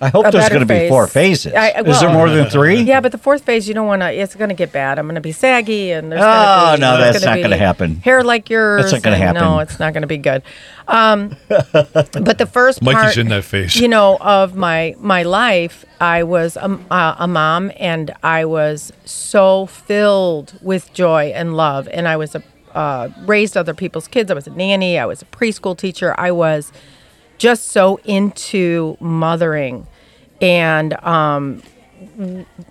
I 0.00 0.08
hope 0.08 0.26
a 0.26 0.30
there's 0.30 0.48
going 0.48 0.60
to 0.60 0.66
be 0.66 0.74
phase. 0.74 0.90
four 0.90 1.06
phases. 1.06 1.54
I- 1.54 1.80
is 1.80 2.00
there 2.00 2.12
more 2.12 2.28
than 2.28 2.50
three? 2.50 2.80
Yeah, 2.82 3.00
but 3.00 3.12
the 3.12 3.18
fourth 3.18 3.44
phase, 3.44 3.66
you 3.66 3.74
don't 3.74 3.86
want 3.86 4.02
to. 4.02 4.12
It's 4.12 4.34
going 4.34 4.50
to 4.50 4.54
get 4.54 4.72
bad. 4.72 4.98
I'm 4.98 5.06
going 5.06 5.14
to 5.14 5.20
be 5.20 5.32
saggy, 5.32 5.92
and 5.92 6.12
there's. 6.12 6.20
Oh, 6.20 6.24
gonna 6.24 6.76
be, 6.76 6.80
no, 6.80 6.98
that's 6.98 7.24
gonna 7.24 7.36
not 7.36 7.42
gonna 7.42 7.56
happen. 7.56 7.96
Hair 7.96 8.24
like 8.24 8.50
yours. 8.50 8.82
That's 8.82 8.92
not 8.92 9.02
gonna 9.02 9.24
and 9.24 9.34
No, 9.34 9.58
it's 9.60 9.78
not 9.78 9.92
going 9.92 10.02
to 10.02 10.06
be 10.06 10.18
good. 10.18 10.42
Um, 10.88 11.36
but 11.48 12.38
the 12.38 12.48
first 12.50 12.82
Mikey's 12.82 13.02
part, 13.02 13.16
in 13.16 13.28
that 13.28 13.44
phase. 13.44 13.76
You 13.76 13.88
know, 13.88 14.18
of 14.20 14.54
my 14.54 14.94
my 14.98 15.22
life, 15.22 15.84
I 16.00 16.22
was 16.22 16.56
a, 16.56 16.78
a, 16.90 17.16
a 17.20 17.28
mom, 17.28 17.72
and 17.76 18.14
I 18.22 18.44
was 18.44 18.92
so 19.04 19.66
filled 19.66 20.58
with 20.62 20.92
joy 20.92 21.32
and 21.34 21.56
love, 21.56 21.88
and 21.88 22.06
I 22.06 22.16
was 22.16 22.34
a 22.34 22.42
uh, 22.74 23.08
raised 23.24 23.56
other 23.56 23.74
people's 23.74 24.06
kids. 24.06 24.30
I 24.30 24.34
was 24.34 24.46
a 24.46 24.50
nanny. 24.50 24.98
I 24.98 25.06
was 25.06 25.22
a 25.22 25.24
preschool 25.26 25.76
teacher. 25.76 26.14
I 26.18 26.30
was 26.30 26.72
just 27.38 27.68
so 27.68 27.98
into 28.04 28.96
mothering 29.00 29.86
and 30.40 30.92
um, 31.04 31.62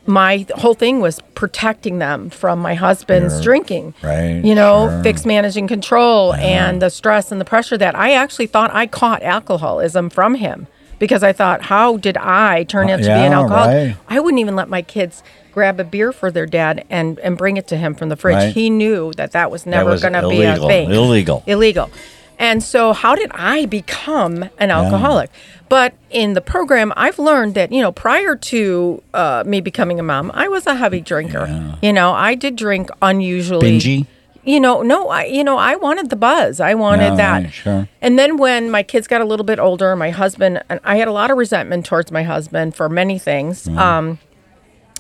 my 0.06 0.46
whole 0.56 0.74
thing 0.74 1.00
was 1.02 1.20
protecting 1.34 2.00
them 2.00 2.30
from 2.30 2.60
my 2.60 2.76
husband's 2.76 3.34
Sure. 3.36 3.44
drinking 3.44 3.94
Right, 4.04 4.42
you 4.44 4.54
know 4.56 4.90
sure. 4.90 5.04
fix 5.04 5.26
managing 5.26 5.68
control 5.68 6.34
and 6.36 6.82
the 6.82 6.90
stress 6.90 7.32
and 7.32 7.42
the 7.42 7.46
pressure 7.46 7.78
that 7.78 7.96
i 7.96 8.14
actually 8.14 8.48
thought 8.48 8.72
i 8.74 8.86
caught 8.88 9.24
alcoholism 9.24 10.10
from 10.10 10.36
him 10.36 10.68
because 11.00 11.24
i 11.24 11.34
thought 11.34 11.64
how 11.64 11.98
did 11.98 12.18
i 12.18 12.64
turn 12.66 12.90
out 12.90 12.98
to 12.98 13.04
be 13.04 13.10
an 13.10 13.34
alcoholic 13.34 13.76
right. 13.90 13.98
i 14.08 14.20
wouldn't 14.20 14.40
even 14.40 14.56
let 14.56 14.70
my 14.70 14.82
kids 14.82 15.24
grab 15.54 15.80
a 15.80 15.84
beer 15.84 16.12
for 16.12 16.30
their 16.32 16.46
dad 16.46 16.86
and, 16.90 17.18
and 17.20 17.38
bring 17.38 17.56
it 17.58 17.66
to 17.68 17.78
him 17.78 17.96
from 17.96 18.10
the 18.10 18.16
fridge 18.16 18.36
Right. 18.36 18.54
he 18.54 18.70
knew 18.70 19.12
that 19.14 19.32
that 19.32 19.50
was 19.50 19.66
never 19.66 19.98
going 19.98 20.14
to 20.14 20.28
be 20.28 20.44
a 20.44 20.56
thing 20.58 20.92
Illegal. 20.92 21.44
illegal 21.48 21.90
And 22.38 22.62
so, 22.64 22.94
how 22.94 23.16
did 23.16 23.32
I 23.34 23.66
become 23.66 24.50
an 24.58 24.72
alcoholic? 24.72 25.30
But 25.70 25.94
in 26.10 26.34
the 26.34 26.42
program, 26.42 26.94
I've 26.96 27.18
learned 27.18 27.56
that, 27.56 27.72
you 27.72 27.82
know, 27.82 27.92
prior 27.92 28.36
to 28.36 29.02
uh, 29.14 29.44
me 29.46 29.62
becoming 29.62 30.00
a 30.00 30.04
mom, 30.04 30.32
I 30.34 30.48
was 30.48 30.68
a 30.68 30.76
heavy 30.76 31.02
drinker. 31.02 31.78
You 31.82 31.92
know, 31.94 32.12
I 32.14 32.36
did 32.36 32.56
drink 32.56 32.90
unusually. 33.02 33.80
Bingy? 33.80 34.06
You 34.44 34.60
know, 34.60 34.84
no, 34.84 35.10
I, 35.10 35.24
you 35.26 35.44
know, 35.44 35.58
I 35.58 35.76
wanted 35.76 36.12
the 36.12 36.16
buzz. 36.16 36.60
I 36.60 36.76
wanted 36.76 37.04
Yeah, 37.06 37.16
that. 37.16 37.44
right, 37.46 37.52
sure. 37.54 37.90
And 38.00 38.20
then 38.20 38.38
when 38.38 38.70
my 38.70 38.84
kids 38.84 39.08
got 39.08 39.22
a 39.22 39.26
little 39.26 39.44
bit 39.46 39.58
older, 39.58 39.96
my 39.96 40.12
husband, 40.12 40.62
and 40.70 40.80
I 40.84 40.98
had 40.98 41.08
a 41.08 41.12
lot 41.12 41.32
of 41.32 41.38
resentment 41.38 41.88
towards 41.88 42.12
my 42.12 42.22
husband 42.22 42.76
for 42.76 42.88
many 42.88 43.18
things. 43.18 43.68
Um, 43.68 44.20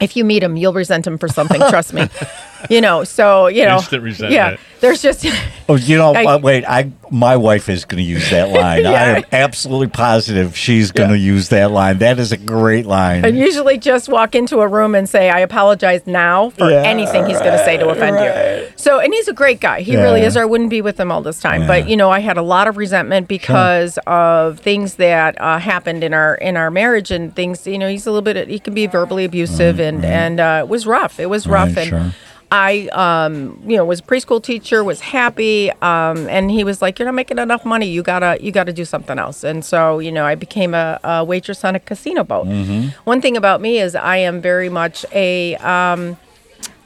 if 0.01 0.17
you 0.17 0.25
meet 0.25 0.41
him, 0.41 0.57
you'll 0.57 0.73
resent 0.73 1.05
him 1.05 1.19
for 1.19 1.27
something. 1.27 1.61
trust 1.69 1.93
me. 1.93 2.09
You 2.69 2.81
know, 2.81 3.03
so 3.03 3.47
you 3.47 3.65
know, 3.65 3.77
Instant 3.77 4.03
resentment. 4.03 4.33
Yeah, 4.33 4.57
there's 4.79 5.01
just 5.01 5.25
Oh, 5.69 5.75
you 5.75 5.97
know, 5.97 6.13
I- 6.15 6.25
uh, 6.25 6.39
wait. 6.39 6.65
I 6.65 6.91
my 7.11 7.37
wife 7.37 7.69
is 7.69 7.85
going 7.85 8.03
to 8.03 8.09
use 8.09 8.29
that 8.31 8.49
line. 8.49 8.85
I 8.87 9.17
am 9.19 9.23
absolutely 9.31 9.87
positive 9.87 10.57
she's 10.57 10.91
going 10.91 11.09
to 11.11 11.17
Yeah. 11.17 11.33
use 11.33 11.49
that 11.49 11.69
line. 11.71 11.99
That 11.99 12.17
is 12.19 12.31
a 12.31 12.37
great 12.37 12.85
line. 12.87 13.23
I 13.23 13.27
usually 13.29 13.77
just 13.77 14.09
walk 14.09 14.33
into 14.33 14.59
a 14.61 14.67
room 14.67 14.95
and 14.95 15.07
say, 15.07 15.29
I 15.29 15.39
apologize 15.39 16.07
now 16.07 16.49
for 16.49 16.69
Yeah, 16.69 16.81
anything 16.81 17.25
he's 17.27 17.37
going 17.39 17.51
to 17.51 17.63
say 17.63 17.77
to 17.77 17.89
offend 17.89 18.17
you. 18.19 18.67
So, 18.75 18.99
and 18.99 19.13
he's 19.13 19.27
a 19.27 19.33
great 19.33 19.59
guy. 19.59 19.81
He 19.81 19.95
really 19.95 20.21
is, 20.21 20.35
or 20.35 20.41
I 20.41 20.45
wouldn't 20.45 20.71
be 20.71 20.81
with 20.81 20.99
him 20.99 21.11
all 21.11 21.21
this 21.21 21.39
time. 21.39 21.67
But, 21.67 21.87
you 21.87 21.95
know, 21.95 22.09
I 22.09 22.19
had 22.19 22.37
a 22.37 22.41
lot 22.41 22.67
of 22.67 22.75
resentment 22.77 23.27
because 23.27 23.99
of 24.07 24.59
things 24.59 24.95
that 24.95 25.39
uh, 25.39 25.59
happened 25.59 26.03
in 26.03 26.13
our 26.13 26.35
in 26.35 26.57
our 26.57 26.71
marriage 26.71 27.11
and 27.11 27.35
things, 27.35 27.65
you 27.67 27.77
know, 27.77 27.87
he's 27.87 28.07
a 28.07 28.11
little 28.11 28.23
bit, 28.23 28.47
he 28.47 28.57
can 28.59 28.73
be 28.73 28.87
verbally 28.87 29.25
abusive 29.25 29.79
and, 29.79 30.03
and 30.03 30.39
uh, 30.39 30.61
it 30.63 30.67
was 30.69 30.87
rough. 30.87 31.19
It 31.19 31.27
was 31.27 31.45
rough. 31.47 31.69
Mm, 31.69 31.75
Right, 31.75 31.77
and 31.77 31.89
sure. 31.89 32.11
I, 32.51 32.87
um, 32.93 33.59
you 33.65 33.75
know, 33.75 33.85
was 33.85 33.99
a 33.99 34.03
preschool 34.03 34.41
teacher, 34.41 34.83
was 34.83 34.99
happy, 35.01 35.71
um, 35.81 36.27
and 36.29 36.49
he 36.51 36.63
was 36.63 36.81
like, 36.81 36.99
"You're 36.99 37.07
not 37.07 37.15
making 37.15 37.37
enough 37.39 37.65
money. 37.65 37.87
You 37.87 38.03
gotta, 38.03 38.37
you 38.39 38.51
gotta 38.51 38.71
do 38.73 38.85
something 38.85 39.17
else." 39.19 39.43
And 39.43 39.65
so, 39.65 39.99
you 39.99 40.11
know, 40.11 40.25
I 40.25 40.35
became 40.35 40.73
a, 40.73 40.99
a 41.03 41.23
waitress 41.25 41.63
on 41.65 41.75
a 41.75 41.79
casino 41.79 42.23
boat. 42.23 42.45
Mm-hmm. 42.47 42.89
One 43.03 43.19
thing 43.21 43.35
about 43.35 43.61
me 43.61 43.79
is 43.79 43.95
I 43.95 44.17
am 44.17 44.41
very 44.41 44.69
much 44.69 45.05
a, 45.11 45.55
um, 45.57 46.17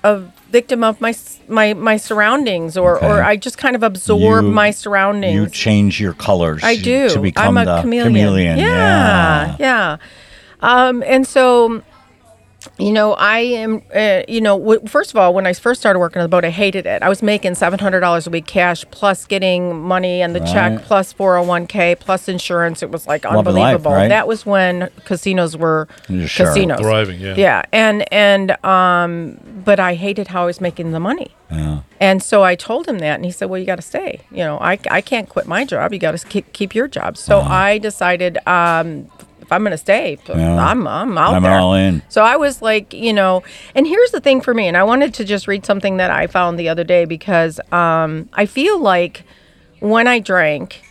a 0.04 0.22
victim 0.50 0.84
of 0.84 1.00
my 1.02 1.14
my 1.50 1.74
my 1.74 1.98
surroundings, 1.98 2.78
or 2.78 2.98
Okay. 2.98 3.06
or 3.08 3.22
I 3.22 3.36
just 3.36 3.58
kind 3.58 3.76
of 3.76 3.84
absorb 3.84 4.46
You- 4.46 4.52
my 4.52 4.72
surroundings. 4.72 5.36
you 5.36 5.48
change 5.50 6.00
your 6.00 6.14
colors. 6.14 6.64
I 6.64 6.78
do. 6.78 7.10
to 7.10 7.20
become 7.20 7.58
I'm 7.58 7.68
a 7.68 7.76
the 7.76 7.82
chameleon. 7.82 8.58
Yeah. 8.58 8.66
Yeah, 8.66 9.56
yeah. 9.60 9.98
Um, 10.62 11.04
and 11.06 11.28
so, 11.28 11.84
you 12.78 12.92
know, 12.92 13.14
I 13.14 13.40
am. 13.40 13.82
Uh, 13.94 14.24
you 14.28 14.42
know, 14.42 14.58
w- 14.60 14.86
first 14.86 15.12
of 15.12 15.16
all, 15.18 15.34
when 15.34 15.48
I 15.48 15.54
first 15.54 15.80
started 15.80 16.00
working 16.00 16.20
on 16.22 16.26
the 16.26 16.30
boat, 16.30 16.44
I 16.44 16.50
hated 16.50 16.86
it. 16.86 17.02
I 17.02 17.08
was 17.10 17.24
making 17.24 17.56
seven 17.56 17.80
hundred 17.80 18.02
dollars 18.02 18.28
a 18.28 18.30
week 18.30 18.48
cash, 18.48 18.84
plus 18.92 19.26
getting 19.26 19.80
money 19.82 20.22
and 20.22 20.36
the 20.36 20.42
check, 20.42 20.82
plus 20.84 21.14
four 21.14 21.36
hundred 21.36 21.48
one 21.48 21.68
k, 21.68 21.96
plus 21.96 22.28
insurance. 22.28 22.84
It 22.84 22.92
was 22.92 23.08
like 23.08 23.24
Love 23.24 23.48
of 23.48 23.54
life, 23.56 23.76
unbelievable. 23.76 23.92
right? 23.94 24.10
That 24.10 24.28
was 24.28 24.46
when 24.46 24.90
casinos 25.06 25.56
were 25.56 25.88
Yeah, 26.10 26.26
sure. 26.26 26.48
casinos 26.48 26.80
Thriving, 26.82 27.20
yeah. 27.22 27.36
Yeah, 27.38 27.62
and 27.72 28.12
and 28.14 28.64
um, 28.66 29.40
but 29.64 29.80
I 29.80 29.94
hated 29.96 30.28
how 30.28 30.44
I 30.44 30.46
was 30.46 30.60
making 30.60 30.92
the 30.92 31.00
money. 31.00 31.32
Yeah. 31.52 31.80
And 32.00 32.22
so 32.22 32.44
I 32.44 32.56
told 32.56 32.88
him 32.88 33.00
that, 33.00 33.16
and 33.16 33.26
he 33.26 33.32
said, 33.32 33.50
"Well, 33.50 33.60
you 33.60 33.66
got 33.66 33.78
to 33.78 33.82
stay. 33.82 34.20
You 34.32 34.44
know, 34.44 34.58
I, 34.60 34.78
I 34.92 35.02
can't 35.02 35.28
quit 35.28 35.48
my 35.48 35.66
job. 35.66 35.92
You 35.94 36.00
got 36.00 36.16
to 36.18 36.28
keep, 36.28 36.52
keep 36.54 36.76
your 36.76 36.88
job." 36.88 37.18
So 37.18 37.40
I 37.40 37.78
decided, 37.80 38.38
um, 38.48 39.08
if 39.50 39.54
I'm 39.54 39.64
going 39.64 39.72
to 39.72 39.78
stay, 39.80 40.16
Yeah. 40.28 40.64
I'm 40.64 40.88
I'm 40.88 41.18
out 41.18 41.34
I'm 41.34 41.42
there. 41.42 41.54
all 41.54 41.74
in. 41.74 42.04
So 42.08 42.22
I 42.22 42.36
was 42.36 42.62
like, 42.62 42.94
you 42.94 43.12
know, 43.12 43.42
and 43.74 43.88
here's 43.88 44.12
the 44.12 44.20
thing 44.20 44.42
for 44.42 44.54
me, 44.54 44.68
and 44.68 44.78
I 44.78 44.84
wanted 44.84 45.12
to 45.16 45.26
just 45.26 45.48
read 45.48 45.66
something 45.66 45.98
that 45.98 46.12
I 46.12 46.28
found 46.28 46.60
the 46.60 46.70
other 46.70 46.84
day 46.84 47.06
because 47.06 47.60
um, 47.72 48.30
I 48.34 48.46
feel 48.46 48.80
like 48.80 49.24
when 49.80 50.08
I 50.08 50.20
drank, 50.20 50.84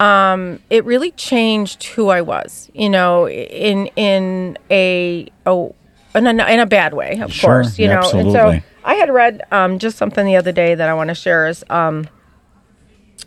um, 0.00 0.60
it 0.68 0.84
really 0.84 1.12
changed 1.12 1.84
who 1.84 2.10
I 2.10 2.20
was. 2.20 2.70
You 2.74 2.90
know, 2.90 3.26
in 3.26 3.86
in 3.96 4.58
a 4.70 5.26
oh. 5.46 5.74
In 6.14 6.26
a, 6.26 6.30
in 6.46 6.60
a 6.60 6.66
bad 6.66 6.92
way, 6.92 7.18
of 7.20 7.32
Sure, 7.32 7.62
course, 7.62 7.78
you 7.78 7.88
know. 7.88 8.02
And 8.12 8.30
so. 8.30 8.60
I 8.84 8.94
had 8.96 9.10
read 9.10 9.40
um, 9.50 9.78
just 9.78 9.96
something 9.96 10.26
the 10.26 10.36
other 10.36 10.52
day 10.52 10.74
that 10.74 10.88
I 10.90 10.92
want 10.92 11.08
to 11.08 11.14
share 11.14 11.48
is, 11.48 11.64
um, 11.70 12.06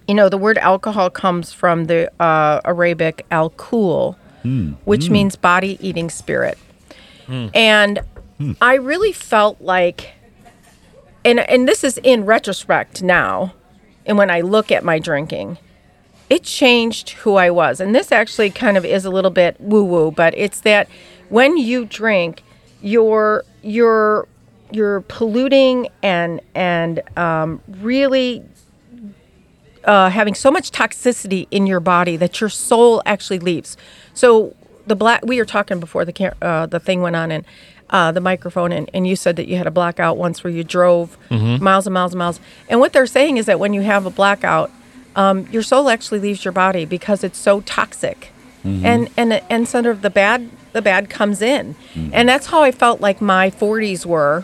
you 0.08 0.14
know, 0.14 0.30
the 0.30 0.38
word 0.38 0.60
alcohol 0.60 1.10
comes 1.10 1.52
from 1.52 1.86
the 1.86 2.12
uh, 2.22 2.62
Arabic 2.64 3.26
al-kul, 3.32 4.16
which 4.86 5.10
means 5.10 5.36
body 5.36 5.78
eating 5.82 6.10
spirit. 6.10 6.58
And 7.54 8.02
I 8.62 8.76
really 8.76 9.12
felt 9.12 9.60
like, 9.62 10.12
and 11.26 11.40
and 11.40 11.68
this 11.68 11.84
is 11.84 11.98
in 12.04 12.26
retrospect 12.26 13.02
now, 13.04 13.54
and 14.06 14.18
when 14.18 14.30
I 14.30 14.42
look 14.42 14.72
at 14.72 14.84
my 14.84 15.00
drinking, 15.00 15.58
it 16.30 16.44
changed 16.44 17.10
who 17.12 17.36
I 17.36 17.50
was. 17.50 17.80
And 17.80 17.94
this 17.96 18.12
actually 18.12 18.50
kind 18.50 18.78
of 18.78 18.86
is 18.86 19.06
a 19.06 19.10
little 19.10 19.32
bit 19.32 19.60
woo 19.60 19.84
woo, 19.84 20.12
but 20.12 20.34
it's 20.38 20.62
that 20.62 20.88
when 21.30 21.58
you 21.58 21.86
drink, 21.86 22.44
you're 22.82 23.44
you're 23.64 24.28
you're 24.72 25.02
polluting 25.02 25.88
and 26.04 26.40
and 26.56 27.02
um, 27.18 27.62
really 27.68 28.44
uh, 29.88 30.10
having 30.10 30.36
so 30.36 30.52
much 30.52 30.70
toxicity 30.72 31.48
in 31.50 31.66
your 31.66 31.80
body 31.80 32.16
that 32.18 32.40
your 32.40 32.50
soul 32.50 33.02
actually 33.06 33.40
leaves. 33.40 33.76
So 34.14 34.56
the 34.86 34.96
black 34.96 35.22
we 35.26 35.38
were 35.40 35.46
talking 35.46 35.80
before 35.80 36.06
the 36.06 36.14
cam- 36.14 36.36
uh, 36.42 36.66
the 36.68 36.80
thing 36.80 37.02
went 37.02 37.16
on 37.16 37.32
and 37.32 37.46
uh, 37.90 38.12
the 38.12 38.20
microphone 38.22 38.72
and, 38.74 38.90
and 38.94 39.08
you 39.08 39.16
said 39.16 39.36
that 39.38 39.48
you 39.48 39.56
had 39.58 39.66
a 39.66 39.72
blackout 39.72 40.18
once 40.18 40.44
where 40.44 40.52
you 40.52 40.64
drove 40.64 41.18
miles 41.64 41.88
and 41.88 41.94
miles 41.94 42.12
and 42.14 42.20
miles. 42.20 42.40
And 42.70 42.80
what 42.82 42.92
they're 42.94 43.08
saying 43.08 43.38
is 43.38 43.46
that 43.48 43.60
when 43.60 43.74
you 43.74 43.82
have 43.82 44.06
a 44.06 44.10
blackout, 44.10 44.70
um, 45.16 45.48
your 45.52 45.64
soul 45.64 45.90
actually 45.90 46.20
leaves 46.20 46.44
your 46.46 46.52
body 46.52 46.86
because 46.86 47.24
it's 47.24 47.40
so 47.40 47.62
toxic, 47.62 48.32
and 48.86 49.10
and 49.18 49.42
and 49.50 49.68
sort 49.68 49.86
of 49.86 50.02
the 50.02 50.10
bad 50.10 50.50
the 50.74 50.82
bad 50.82 51.10
comes 51.10 51.42
in, 51.42 51.76
and 52.14 52.28
that's 52.30 52.48
how 52.48 52.62
I 52.62 52.72
felt 52.72 53.00
like 53.02 53.22
my 53.22 53.50
40s 53.50 54.06
were. 54.06 54.44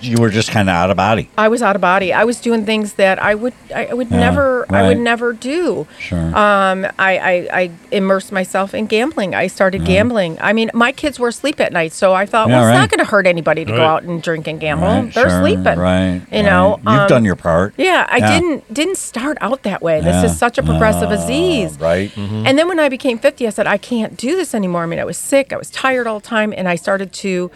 You 0.00 0.18
were 0.20 0.28
just 0.30 0.50
kind 0.50 0.68
of 0.68 0.74
out 0.74 0.90
of 0.90 0.96
body. 0.96 1.30
I 1.38 1.48
was 1.48 1.62
out 1.62 1.74
of 1.74 1.80
body. 1.80 2.12
I 2.12 2.24
was 2.24 2.40
doing 2.40 2.66
things 2.66 2.94
that 2.94 3.20
I 3.22 3.34
would 3.34 3.54
I, 3.74 3.86
I 3.86 3.94
would 3.94 4.10
Yeah, 4.10 4.18
never 4.20 4.66
I 4.72 4.82
would 4.88 4.98
never 4.98 5.32
do. 5.32 5.86
Sure. 5.98 6.18
Um, 6.36 6.84
I, 6.98 7.18
I, 7.18 7.48
I 7.52 7.70
immersed 7.90 8.30
myself 8.30 8.74
in 8.74 8.86
gambling. 8.86 9.34
I 9.34 9.46
started 9.46 9.84
gambling. 9.86 10.36
I 10.40 10.52
mean, 10.52 10.70
my 10.74 10.92
kids 10.92 11.18
were 11.18 11.28
asleep 11.28 11.60
at 11.60 11.72
night, 11.72 11.92
so 11.92 12.12
I 12.12 12.26
thought, 12.26 12.48
Yeah, 12.48 12.60
well, 12.60 12.68
it's 12.68 12.78
not 12.78 12.90
going 12.90 12.98
to 13.04 13.10
hurt 13.10 13.26
anybody 13.26 13.64
to 13.64 13.72
go 13.72 13.84
out 13.84 14.02
and 14.02 14.22
drink 14.22 14.46
and 14.46 14.60
gamble. 14.60 14.86
Right, 14.86 15.14
They're 15.14 15.30
sure, 15.30 15.40
sleeping, 15.40 15.78
Right. 15.78 16.20
You 16.30 16.42
know, 16.42 16.80
right. 16.84 16.92
You've 16.92 17.02
um, 17.02 17.08
done 17.08 17.24
your 17.24 17.36
part. 17.36 17.74
Yeah, 17.78 18.06
I 18.10 18.18
Yeah. 18.18 18.38
didn't 18.40 18.74
didn't 18.74 18.98
start 18.98 19.38
out 19.40 19.62
that 19.62 19.80
way. 19.82 20.00
This 20.00 20.16
Yeah. 20.16 20.24
is 20.24 20.38
such 20.38 20.58
a 20.58 20.62
progressive 20.62 21.08
Ah, 21.08 21.16
disease. 21.16 21.78
Right. 21.80 22.14
And 22.16 22.58
then 22.58 22.68
when 22.68 22.78
I 22.78 22.88
became 22.88 23.18
50, 23.18 23.46
I 23.46 23.50
said, 23.50 23.66
I 23.66 23.78
can't 23.78 24.16
do 24.16 24.36
this 24.36 24.54
anymore. 24.54 24.82
I 24.82 24.86
mean, 24.86 24.98
I 24.98 25.04
was 25.04 25.16
sick, 25.16 25.52
I 25.52 25.56
was 25.56 25.70
tired 25.70 26.06
all 26.06 26.20
the 26.20 26.26
time, 26.26 26.52
and 26.56 26.68
I 26.68 26.74
started 26.76 27.12
to 27.14 27.50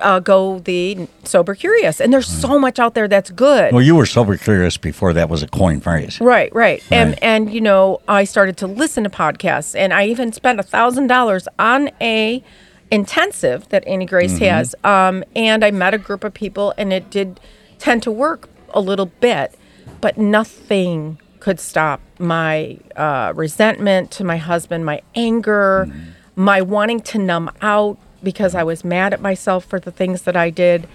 uh, 0.00 0.20
go 0.20 0.58
the 0.60 1.08
sober 1.24 1.54
curious. 1.54 2.00
And 2.00 2.12
there's 2.12 2.26
so 2.28 2.58
much 2.58 2.78
out 2.78 2.94
there 2.94 3.08
that's 3.08 3.30
good. 3.30 3.72
Well, 3.72 3.82
you 3.82 3.94
were 3.96 4.06
sober 4.06 4.36
curious 4.36 4.76
before 4.76 5.12
that 5.14 5.28
was 5.28 5.42
a 5.42 5.48
coin 5.48 5.80
phrase. 5.80 6.20
Right, 6.20 6.54
right, 6.54 6.82
and 6.90 7.22
and 7.22 7.52
you 7.52 7.60
know, 7.60 8.00
I 8.08 8.24
started 8.24 8.56
to 8.58 8.66
listen 8.66 9.04
to 9.04 9.10
podcasts, 9.10 9.74
and 9.78 9.92
I 9.92 10.06
even 10.06 10.32
spent 10.32 10.60
a 10.60 10.62
thousand 10.62 11.06
dollars 11.08 11.48
on 11.58 11.90
a 12.00 12.42
intensive 12.90 13.68
that 13.70 13.86
Annie 13.86 14.06
Grace 14.06 14.34
Mm-hmm. 14.34 14.44
has, 14.44 14.74
um, 14.84 15.24
and 15.34 15.64
I 15.64 15.70
met 15.70 15.94
a 15.94 15.98
group 15.98 16.24
of 16.24 16.32
people, 16.34 16.72
and 16.78 16.92
it 16.92 17.10
did 17.10 17.40
tend 17.78 18.02
to 18.04 18.10
work 18.12 18.48
a 18.74 18.80
little 18.80 19.06
bit, 19.06 19.54
but 20.00 20.16
nothing 20.18 21.18
could 21.40 21.58
stop 21.60 22.00
my 22.18 22.78
uh, 22.96 23.32
resentment 23.36 24.10
to 24.12 24.24
my 24.24 24.36
husband, 24.36 24.84
my 24.84 25.00
anger, 25.14 25.86
Mm-hmm. 25.88 26.10
my 26.42 26.60
wanting 26.62 27.00
to 27.00 27.18
numb 27.18 27.50
out 27.62 27.98
because 28.26 28.54
I 28.54 28.64
was 28.64 28.84
mad 28.84 29.14
at 29.14 29.22
myself 29.22 29.64
for 29.64 29.78
the 29.80 29.92
things 29.92 30.22
that 30.22 30.36
I 30.36 30.50
did 30.50 30.86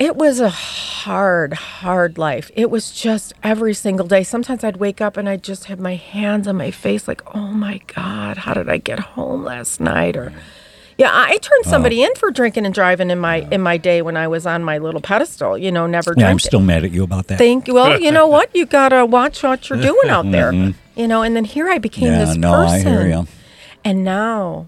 it 0.00 0.16
was 0.16 0.40
a 0.40 0.48
hard, 0.48 1.52
hard 1.52 2.16
life. 2.16 2.50
It 2.56 2.70
was 2.70 2.90
just 2.90 3.34
every 3.42 3.74
single 3.74 4.06
day. 4.06 4.22
Sometimes 4.22 4.64
I'd 4.64 4.78
wake 4.78 5.02
up 5.02 5.18
and 5.18 5.28
I'd 5.28 5.42
just 5.42 5.66
have 5.66 5.78
my 5.78 5.94
hands 5.96 6.48
on 6.48 6.56
my 6.56 6.70
face, 6.70 7.06
like, 7.06 7.22
oh 7.36 7.48
my 7.48 7.82
God, 7.94 8.38
how 8.38 8.54
did 8.54 8.70
I 8.70 8.78
get 8.78 8.98
home 8.98 9.44
last 9.44 9.78
night? 9.78 10.16
Or, 10.16 10.32
yeah, 10.96 11.10
I 11.12 11.36
turned 11.36 11.66
somebody 11.66 12.02
in 12.02 12.14
for 12.14 12.30
drinking 12.30 12.64
and 12.64 12.72
driving 12.72 13.10
in 13.10 13.18
my 13.18 13.46
in 13.50 13.60
my 13.60 13.76
day 13.76 14.00
when 14.00 14.16
I 14.16 14.26
was 14.26 14.46
on 14.46 14.64
my 14.64 14.78
little 14.78 15.02
pedestal. 15.02 15.58
You 15.58 15.70
know, 15.70 15.86
never 15.86 16.14
Yeah, 16.16 16.30
I'm 16.30 16.38
still 16.38 16.60
mad 16.60 16.82
at 16.82 16.92
you 16.92 17.04
about 17.04 17.26
that. 17.26 17.36
Think 17.36 17.66
well, 17.68 18.00
you 18.00 18.10
know 18.10 18.26
what? 18.36 18.56
You 18.56 18.64
gotta 18.64 19.04
watch 19.04 19.42
what 19.42 19.68
you're 19.68 19.82
doing 19.82 20.08
out 20.08 20.30
there. 20.30 20.50
You 20.96 21.08
know, 21.08 21.20
and 21.20 21.36
then 21.36 21.44
here 21.44 21.68
I 21.68 21.76
became 21.76 22.08
Mm-hmm. 22.08 22.20
yeah, 22.20 22.24
this 22.24 22.36
no, 22.38 22.52
person. 22.52 22.88
I 22.88 23.02
hear 23.02 23.06
you. 23.06 23.26
And 23.84 24.02
now 24.02 24.66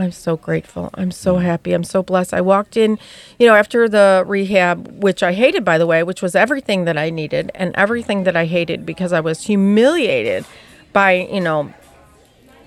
I'm 0.00 0.12
so 0.12 0.36
grateful. 0.36 0.90
I'm 0.94 1.10
so 1.10 1.36
happy. 1.36 1.72
I'm 1.72 1.84
so 1.84 2.02
blessed. 2.02 2.32
I 2.32 2.40
walked 2.40 2.76
in, 2.76 2.98
you 3.38 3.46
know, 3.46 3.54
after 3.54 3.88
the 3.88 4.24
rehab, 4.26 5.02
which 5.02 5.22
I 5.22 5.32
hated, 5.34 5.64
by 5.64 5.76
the 5.78 5.86
way, 5.86 6.02
which 6.02 6.22
was 6.22 6.34
everything 6.34 6.84
that 6.86 6.96
I 6.96 7.10
needed 7.10 7.50
and 7.54 7.74
everything 7.76 8.24
that 8.24 8.34
I 8.36 8.46
hated 8.46 8.86
because 8.86 9.12
I 9.12 9.20
was 9.20 9.44
humiliated 9.44 10.46
by, 10.92 11.28
you 11.30 11.40
know, 11.40 11.72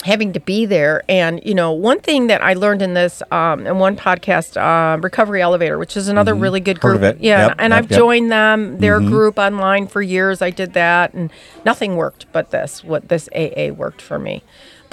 having 0.03 0.33
to 0.33 0.39
be 0.41 0.65
there 0.65 1.01
and 1.07 1.39
you 1.45 1.55
know 1.55 1.71
one 1.71 1.97
thing 1.97 2.27
that 2.27 2.43
i 2.43 2.53
learned 2.53 2.81
in 2.81 2.93
this 2.93 3.23
um, 3.31 3.65
in 3.65 3.79
one 3.79 3.95
podcast 3.95 4.57
uh, 4.57 4.97
recovery 4.99 5.41
elevator 5.41 5.77
which 5.79 5.95
is 5.95 6.09
another 6.09 6.35
really 6.35 6.59
good 6.59 6.75
Mm-hmm. 6.77 6.87
Heard 6.87 6.99
group 6.99 7.09
of 7.11 7.15
it. 7.17 7.23
yeah 7.23 7.47
Yep, 7.47 7.55
and 7.59 7.71
yep, 7.71 7.77
i've 7.85 7.89
yep. 7.91 7.97
joined 7.99 8.29
them 8.29 8.79
their 8.79 8.99
group 8.99 9.37
online 9.39 9.87
for 9.87 10.01
years 10.01 10.41
i 10.41 10.49
did 10.49 10.73
that 10.73 11.13
and 11.13 11.31
nothing 11.65 11.95
worked 11.95 12.25
but 12.33 12.51
this 12.51 12.83
what 12.83 13.07
this 13.07 13.29
aa 13.33 13.69
worked 13.71 14.01
for 14.01 14.19
me 14.19 14.43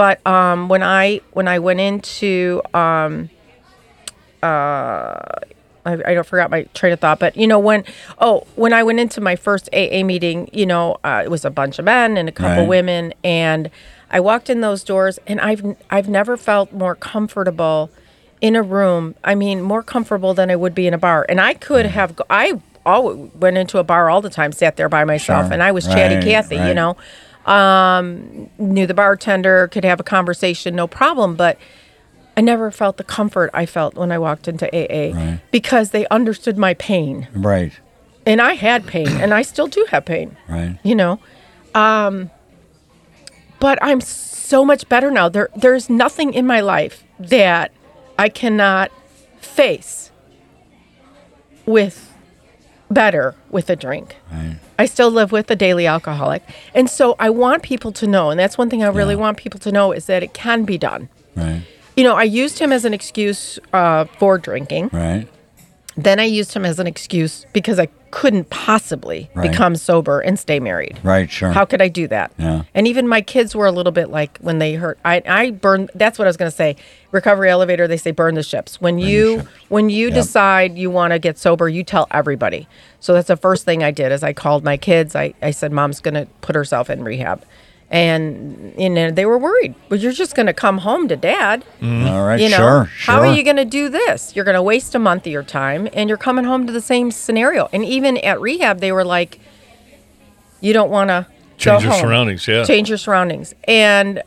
but 0.01 0.27
um, 0.27 0.69
when 0.69 0.83
i 0.83 1.21
when 1.33 1.47
i 1.47 1.59
went 1.59 1.79
into 1.81 2.63
um, 2.73 3.29
I, 4.43 5.95
I 6.07 6.15
don't 6.15 6.27
forgot 6.27 6.51
my 6.51 6.63
train 6.75 6.93
of 6.93 7.01
thought, 7.01 7.19
but 7.19 7.37
you 7.37 7.47
know 7.47 7.59
when 7.59 7.85
oh 8.19 8.47
when 8.57 8.73
I 8.73 8.83
went 8.83 9.01
into 9.01 9.21
my 9.21 9.37
first 9.37 9.69
AA 9.73 10.03
meeting, 10.05 10.49
you 10.53 10.67
know 10.67 10.97
uh, 11.05 11.23
it 11.25 11.31
was 11.31 11.45
a 11.45 11.51
bunch 11.51 11.79
of 11.79 11.85
men 11.85 12.17
and 12.17 12.29
a 12.29 12.33
couple 12.33 12.63
Right. 12.63 12.69
women, 12.69 13.15
and 13.25 13.71
I 14.11 14.21
walked 14.21 14.51
in 14.51 14.61
those 14.61 14.83
doors, 14.85 15.19
and 15.27 15.41
I've 15.41 15.63
I've 15.91 16.09
never 16.09 16.37
felt 16.37 16.73
more 16.73 16.95
comfortable 16.95 17.91
in 18.41 18.57
a 18.57 18.63
room. 18.63 19.15
I 19.25 19.35
mean, 19.35 19.63
more 19.63 19.83
comfortable 19.83 20.35
than 20.35 20.51
I 20.51 20.57
would 20.57 20.75
be 20.75 20.87
in 20.87 20.95
a 20.95 20.99
bar, 20.99 21.25
and 21.29 21.41
I 21.41 21.55
could 21.55 21.87
have 21.87 22.17
go- 22.17 22.27
I 22.31 22.61
always 22.85 23.31
went 23.35 23.57
into 23.59 23.79
a 23.79 23.85
bar 23.85 24.09
all 24.11 24.21
the 24.21 24.31
time, 24.31 24.53
sat 24.53 24.77
there 24.77 24.89
by 24.89 25.05
myself, 25.05 25.47
Sure. 25.47 25.53
and 25.55 25.63
I 25.63 25.73
was 25.73 25.87
chatty 25.87 26.17
Right, 26.17 26.25
Cathy, 26.25 26.57
you 26.57 26.61
right. 26.63 26.73
know, 26.75 26.97
um, 27.47 28.49
knew 28.59 28.87
the 28.87 28.95
bartender, 28.95 29.69
could 29.69 29.85
have 29.85 30.01
a 30.01 30.05
conversation, 30.05 30.75
no 30.75 30.87
problem, 30.87 31.37
but. 31.37 31.59
I 32.37 32.43
never 32.43 32.71
felt 32.71 32.97
the 32.97 33.05
comfort 33.05 33.51
I 33.53 33.67
felt 33.67 33.97
when 33.97 34.11
I 34.13 34.19
walked 34.19 34.49
into 34.49 34.67
AA 34.75 35.13
Right. 35.15 35.41
because 35.51 35.91
they 35.91 36.07
understood 36.07 36.57
my 36.57 36.73
pain. 36.75 37.29
Right. 37.35 37.73
And 38.25 38.41
I 38.41 38.55
had 38.55 38.87
pain 38.87 39.09
and 39.09 39.35
I 39.35 39.43
still 39.43 39.67
do 39.67 39.85
have 39.91 40.07
pain, 40.07 40.37
Right. 40.49 40.79
you 40.83 40.95
know. 40.95 41.19
Um 41.75 42.31
but 43.59 43.79
I'm 43.83 44.01
so 44.01 44.65
much 44.65 44.89
better 44.89 45.11
now. 45.11 45.29
There 45.29 45.51
there's 45.55 45.91
nothing 45.91 46.33
in 46.33 46.47
my 46.47 46.61
life 46.61 47.05
that 47.19 47.73
I 48.19 48.31
cannot 48.31 48.91
face 49.41 50.11
with 51.67 52.15
better 52.91 53.35
with 53.51 53.69
a 53.69 53.77
drink. 53.77 54.17
Right. 54.33 54.57
I 54.81 54.87
still 54.87 55.11
live 55.11 55.31
with 55.31 55.51
a 55.51 55.57
daily 55.57 55.87
alcoholic. 55.87 56.43
And 56.75 56.89
so 56.89 57.15
I 57.19 57.29
want 57.29 57.63
people 57.63 57.93
to 57.93 58.07
know, 58.07 58.31
and 58.31 58.41
that's 58.41 58.57
one 58.57 58.71
thing 58.71 58.83
I 58.83 58.89
really 58.89 59.15
Yeah. 59.15 59.21
want 59.21 59.37
people 59.37 59.61
to 59.61 59.71
know 59.71 59.93
is 59.93 60.07
that 60.07 60.23
it 60.23 60.33
can 60.33 60.65
be 60.65 60.79
done. 60.79 61.11
Right. 61.37 61.61
You 61.97 62.05
know, 62.05 62.15
I 62.17 62.23
used 62.23 62.59
him 62.59 62.73
as 62.73 62.87
an 62.87 62.95
excuse 62.95 63.59
uh, 63.75 64.07
for 64.19 64.39
drinking. 64.39 64.89
Right. 64.91 65.27
Then 65.99 66.19
I 66.19 66.25
used 66.25 66.55
him 66.55 66.65
as 66.65 66.79
an 66.79 66.87
excuse 66.87 67.45
because 67.53 67.79
I 67.79 67.89
couldn't 68.11 68.51
possibly 68.51 69.31
Right. 69.35 69.51
become 69.51 69.77
sober 69.77 70.21
and 70.21 70.39
stay 70.39 70.59
married. 70.59 70.99
Right. 71.03 71.31
Sure. 71.31 71.51
How 71.53 71.65
could 71.65 71.81
I 71.81 71.89
do 71.89 72.09
that? 72.09 72.33
Yeah. 72.39 72.63
And 72.75 72.89
even 72.89 73.07
my 73.07 73.21
kids 73.21 73.55
were 73.55 73.67
a 73.67 73.71
little 73.73 73.93
bit 73.93 74.11
like 74.11 74.39
when 74.41 74.59
they 74.59 74.75
heard 74.75 74.99
I 75.05 75.23
I 75.27 75.51
burned 75.51 75.91
that's 75.95 76.19
what 76.19 76.27
I 76.27 76.29
was 76.29 76.37
going 76.37 76.51
to 76.51 76.57
say. 76.57 76.77
Recovery 77.13 77.51
elevator 77.51 77.87
they 77.87 77.97
say 77.97 78.11
burn 78.11 78.35
the 78.35 78.43
ships. 78.43 78.81
When 78.81 78.99
you 78.99 79.39
ships. 79.41 79.49
when 79.69 79.91
you 79.91 80.07
Yep. 80.09 80.15
decide 80.15 80.79
you 80.79 80.91
want 80.91 81.13
to 81.13 81.19
get 81.19 81.39
sober, 81.39 81.69
you 81.69 81.85
tell 81.85 82.09
everybody. 82.11 82.67
So 82.99 83.13
that's 83.15 83.29
the 83.29 83.37
first 83.37 83.65
thing 83.65 83.83
I 83.85 83.91
did 83.93 84.11
is 84.13 84.23
I 84.23 84.33
called 84.33 84.65
my 84.65 84.77
kids. 84.77 85.15
I 85.15 85.35
I 85.41 85.51
said 85.53 85.71
mom's 85.73 86.01
going 86.01 86.15
to 86.15 86.27
put 86.41 86.55
herself 86.57 86.91
in 86.91 87.05
rehab. 87.05 87.43
And 87.93 88.73
you 88.79 88.89
know 88.89 89.11
they 89.11 89.27
were 89.27 89.39
worried. 89.39 89.75
Well, 89.89 89.99
you're 89.99 90.13
just 90.13 90.37
going 90.37 90.47
to 90.47 90.53
come 90.53 90.79
home 90.79 91.09
to 91.09 91.17
dad. 91.17 91.65
Mm-hmm. 91.81 92.07
All 92.07 92.25
right. 92.25 92.41
You 92.41 92.49
know, 92.49 92.57
sure. 92.57 92.87
Sure. 92.87 93.15
how 93.15 93.21
are 93.21 93.35
you 93.35 93.43
going 93.43 93.57
to 93.57 93.65
do 93.65 93.89
this? 93.89 94.37
You're 94.37 94.45
going 94.45 94.55
to 94.55 94.63
waste 94.63 94.95
a 94.95 95.01
month 95.01 95.27
of 95.27 95.33
your 95.33 95.43
time 95.43 95.89
and 95.93 96.09
you're 96.09 96.17
coming 96.19 96.45
home 96.45 96.67
to 96.67 96.73
the 96.73 96.81
same 96.81 97.11
scenario. 97.11 97.69
And 97.73 97.85
even 97.85 98.17
at 98.19 98.41
rehab, 98.41 98.79
they 98.79 98.93
were 98.93 99.05
like, 99.05 99.41
you 100.61 100.73
don't 100.73 100.91
want 100.91 101.09
to 101.09 101.27
Change 101.61 101.85
your 101.85 101.93
surroundings, 101.93 102.49
yeah. 102.49 102.65
Change 102.65 102.89
your 102.89 102.99
surroundings. 102.99 103.55
And 103.65 104.23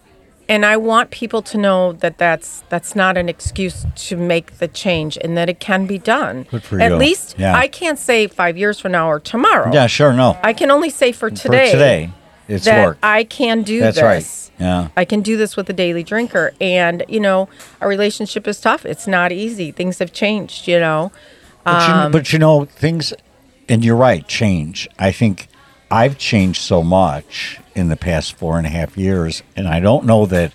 and 0.50 0.66
I 0.66 0.78
want 0.78 1.10
people 1.10 1.42
to 1.42 1.58
know 1.58 1.94
that 1.94 2.18
that's 2.18 2.64
that's 2.70 2.96
not 2.96 3.18
an 3.18 3.28
excuse 3.28 3.86
to 3.96 4.18
make 4.18 4.60
the 4.60 4.68
change 4.68 5.18
and 5.18 5.36
that 5.38 5.50
it 5.50 5.60
can 5.60 5.88
be 5.88 5.98
done. 5.98 6.46
Good 6.52 6.64
for 6.64 6.80
At 6.80 6.92
you. 6.92 6.98
least 6.98 7.36
Yeah. 7.40 7.56
I 7.56 7.68
can't 7.68 7.98
say 7.98 8.28
5 8.28 8.58
years 8.58 8.80
from 8.80 8.92
now 8.92 9.10
or 9.10 9.20
tomorrow. 9.20 9.72
Yeah. 9.74 9.88
Sure. 9.88 10.14
No. 10.14 10.38
I 10.44 10.54
can 10.54 10.70
only 10.70 10.90
say 10.90 11.12
for 11.12 11.32
today, 11.32 11.68
For 11.68 11.78
today, 11.78 12.10
it's 12.48 12.66
that 12.66 12.86
work. 12.86 12.98
I 13.04 13.24
can 13.24 13.64
do 13.64 13.80
That's 13.80 13.98
this. 13.98 14.04
right. 14.04 14.52
Yeah. 14.60 14.90
I 14.96 15.06
can 15.06 15.22
do 15.22 15.36
this 15.38 15.56
with 15.56 15.70
a 15.70 15.74
daily 15.74 16.04
drinker. 16.04 16.54
And, 16.62 17.04
you 17.08 17.20
know, 17.20 17.50
our 17.82 17.88
relationship 17.88 18.48
is 18.48 18.60
tough. 18.62 18.86
It's 18.86 19.08
not 19.08 19.32
easy. 19.32 19.72
Things 19.72 20.00
have 20.00 20.14
changed, 20.14 20.68
you 20.68 20.80
know. 20.80 21.12
But, 21.64 21.90
Um, 21.90 22.04
you, 22.06 22.20
but 22.20 22.34
you 22.34 22.40
know 22.40 22.66
things, 22.66 23.14
and 23.70 23.84
you're 23.86 23.96
right. 23.96 24.28
Change. 24.28 24.88
I 25.00 25.12
think 25.12 25.48
I've 25.90 26.18
changed 26.18 26.62
so 26.62 26.84
much 26.84 27.60
in 27.74 27.88
the 27.90 27.96
past 27.96 28.34
four 28.36 28.58
and 28.58 28.68
a 28.68 28.70
half 28.70 28.98
years, 28.98 29.44
and 29.56 29.68
I 29.68 29.80
don't 29.80 30.06
know 30.06 30.26
that. 30.26 30.52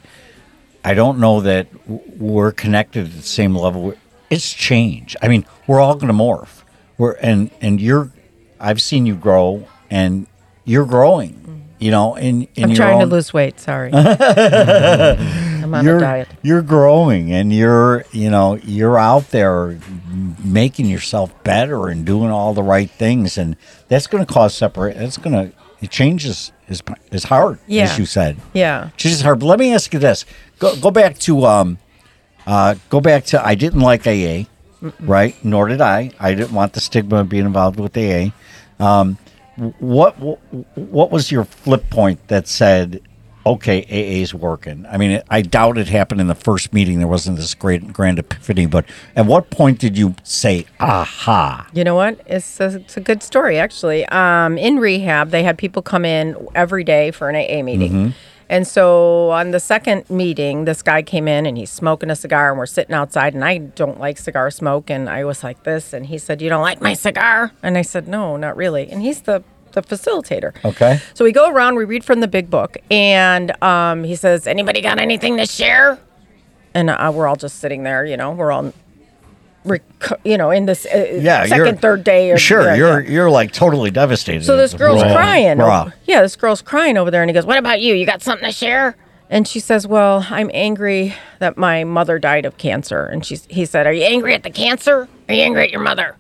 I 0.85 0.95
don't 0.95 1.19
know 1.19 1.41
that 1.41 1.67
we're 1.89 2.53
connected 2.53 3.07
at 3.07 3.13
the 3.13 3.23
same 3.23 3.55
level. 3.55 3.95
It's 4.31 4.53
change. 4.55 5.17
I 5.23 5.29
mean, 5.29 5.45
we're 5.67 5.81
all 5.81 5.95
going 5.97 6.09
to 6.09 6.15
morph. 6.15 6.63
We're 6.99 7.13
and 7.15 7.51
and 7.61 7.81
you're. 7.81 8.11
I've 8.61 8.81
seen 8.83 9.07
you 9.07 9.15
grow, 9.15 9.67
and 9.91 10.27
you're 10.65 10.87
growing. 10.87 11.58
You 11.79 11.91
know, 11.91 12.17
in 12.17 12.49
in 12.55 12.65
I'm 12.65 12.71
your 12.71 12.77
trying 12.77 13.01
to 13.01 13.07
lose 13.07 13.33
weight. 13.33 13.61
Sorry. 13.61 13.91
I'm 15.69 15.75
on 15.75 15.85
you're, 15.85 15.99
a 15.99 16.01
diet. 16.01 16.29
You're 16.43 16.63
growing 16.63 17.33
and 17.33 17.53
you're, 17.53 18.05
you 18.13 18.31
know, 18.31 18.57
you're 18.65 18.99
out 18.99 19.31
there 19.31 19.79
making 20.43 20.87
yourself 20.87 21.33
better 21.45 21.89
and 21.89 22.05
doing 22.07 22.31
all 22.31 22.55
the 22.55 22.63
right 22.63 22.91
things. 22.91 23.37
And 23.37 23.57
that's 23.89 24.07
going 24.07 24.25
to 24.25 24.33
cause 24.33 24.55
separate. 24.55 24.97
That's 24.97 25.19
going 25.19 25.33
to, 25.35 25.57
it 25.81 25.91
changes 25.91 26.53
is, 26.69 26.83
is 27.11 27.25
hard, 27.25 27.59
Yeah. 27.67 27.85
as 27.85 27.99
you 27.99 28.07
said. 28.07 28.39
Yeah. 28.55 28.91
Changes 28.97 29.21
hard. 29.21 29.41
But 29.41 29.47
let 29.47 29.59
me 29.59 29.75
ask 29.75 29.93
you 29.93 29.99
this. 29.99 30.25
Go, 30.59 30.75
go 30.77 30.91
back 30.91 31.19
to, 31.21 31.45
um, 31.45 31.79
uh, 32.47 32.77
go 32.89 33.01
back 33.01 33.25
to, 33.27 33.45
I 33.45 33.55
didn't 33.55 33.81
like 33.81 34.07
AA, 34.07 34.45
right? 35.01 35.37
Nor 35.45 35.69
did 35.69 35.81
I. 35.81 36.13
I 36.19 36.35
didn't 36.35 36.53
want 36.55 36.73
the 36.73 36.81
stigma 36.81 37.19
of 37.19 37.29
being 37.29 37.45
involved 37.45 37.79
with 37.79 37.97
AA. 37.97 38.31
Um, 38.81 39.19
what, 39.79 40.13
what 40.77 41.11
was 41.11 41.31
your 41.33 41.45
flip 41.45 41.89
point 41.91 42.27
that 42.29 42.47
said 42.47 43.01
okay 43.47 43.83
AA's 44.21 44.35
working 44.35 44.85
I 44.91 44.99
mean 44.99 45.23
I 45.31 45.43
doubt 45.43 45.79
it 45.79 45.89
happened 45.89 46.21
in 46.21 46.27
the 46.27 46.35
first 46.35 46.73
meeting 46.73 46.99
there 46.99 47.09
wasn't 47.09 47.39
this 47.39 47.55
great 47.55 47.93
grand 47.93 48.19
epiphany 48.19 48.67
but 48.67 48.85
at 49.17 49.27
what 49.27 49.51
point 49.51 49.79
did 49.79 49.97
you 49.97 50.15
say 50.23 50.67
aha 50.81 51.67
You 51.73 51.85
know 51.85 51.95
what? 51.95 52.21
It's 52.27 52.61
a, 52.61 52.77
it's 52.77 52.97
a 52.97 53.01
good 53.01 53.23
story, 53.23 53.59
actually. 53.59 54.05
Um, 54.07 54.59
in 54.59 54.79
rehab, 54.79 55.31
they 55.31 55.43
had 55.43 55.57
people 55.57 55.83
come 55.83 56.05
in 56.05 56.37
every 56.55 56.85
day 56.85 57.11
for 57.11 57.29
an 57.31 57.37
AA 57.37 57.63
meeting. 57.63 57.93
Mm-hmm. 57.93 58.11
And 58.51 58.67
so 58.67 59.31
on 59.31 59.51
the 59.51 59.61
second 59.61 60.09
meeting, 60.09 60.65
this 60.65 60.83
guy 60.83 61.03
came 61.03 61.29
in 61.29 61.45
and 61.45 61.59
he's 61.59 61.71
smoking 61.71 62.11
a 62.11 62.17
cigar, 62.17 62.51
and 62.51 62.59
we're 62.59 62.67
sitting 62.67 62.95
outside. 62.95 63.35
And 63.35 63.45
I 63.45 63.59
don't 63.59 64.01
like 64.01 64.19
cigar 64.19 64.51
smoke. 64.51 64.91
And 64.91 65.09
I 65.09 65.25
was 65.25 65.45
like 65.45 65.65
this. 65.65 65.93
And 65.93 66.07
he 66.07 66.19
said, 66.19 66.41
You 66.41 66.49
don't 66.49 66.63
like 66.63 66.81
my 66.81 66.95
cigar? 66.95 67.53
And 67.63 67.77
I 67.77 67.83
said, 67.83 68.09
No, 68.09 68.37
not 68.37 68.57
really. 68.57 68.91
And 68.91 69.03
he's 69.03 69.23
the, 69.23 69.45
the 69.73 69.83
facilitator. 69.83 70.53
okay 70.65 71.01
So 71.15 71.25
we 71.25 71.33
go 71.33 71.51
around, 71.51 71.77
we 71.77 71.85
read 71.85 72.05
from 72.05 72.21
the 72.21 72.29
big 72.29 72.49
book, 72.51 72.79
and 72.91 73.63
um, 73.63 74.05
he 74.05 74.17
says, 74.17 74.47
"Anybody 74.47 74.81
got 74.81 74.99
anything 74.99 75.37
to 75.37 75.47
share?" 75.47 75.99
And 76.75 76.91
uh, 76.91 77.13
we're 77.15 77.27
all 77.27 77.37
just 77.37 77.59
sitting 77.59 77.83
there, 77.83 78.05
you 78.05 78.17
know, 78.17 78.31
we're 78.33 78.53
all, 78.53 78.73
rec- 79.65 79.83
you 80.25 80.37
know, 80.39 80.51
in 80.51 80.67
this 80.67 80.87
uh, 80.87 81.19
yeah 81.21 81.47
second, 81.47 81.81
third 81.81 82.05
day. 82.05 82.31
Or, 82.31 82.39
sure 82.39 82.63
yeah, 82.63 82.75
you're 82.75 83.01
yeah. 83.01 83.11
you're 83.11 83.31
like 83.31 83.53
totally 83.53 83.91
devastated 83.91 84.45
So 84.45 84.57
this 84.57 84.75
girl's 84.75 85.03
Raw. 85.03 85.15
crying. 85.15 85.59
Raw. 85.59 85.91
Yeah, 86.07 86.23
this 86.23 86.37
girl's 86.37 86.63
crying 86.63 86.97
over 86.97 87.11
there, 87.11 87.23
and 87.23 87.31
he 87.31 87.35
goes, 87.35 87.47
"What 87.47 87.59
about 87.59 87.81
you? 87.81 87.95
You 87.95 88.07
got 88.07 88.23
something 88.23 88.47
to 88.47 88.53
share?" 88.53 88.97
And 89.31 89.47
she 89.47 89.61
says, 89.61 89.87
"Well, 89.87 90.27
I'm 90.31 90.51
angry 90.55 91.15
that 91.39 91.57
my 91.57 91.85
mother 91.85 92.19
died 92.19 92.45
of 92.47 92.57
cancer." 92.59 93.05
And 93.05 93.25
she's, 93.25 93.45
he 93.47 93.65
said, 93.67 93.87
"Are 93.87 93.93
you 93.93 94.05
angry 94.05 94.35
at 94.35 94.43
the 94.43 94.51
cancer? 94.51 95.09
Are 95.29 95.35
you 95.35 95.43
angry 95.43 95.65
at 95.65 95.71
your 95.71 95.83
mother?" 95.83 96.17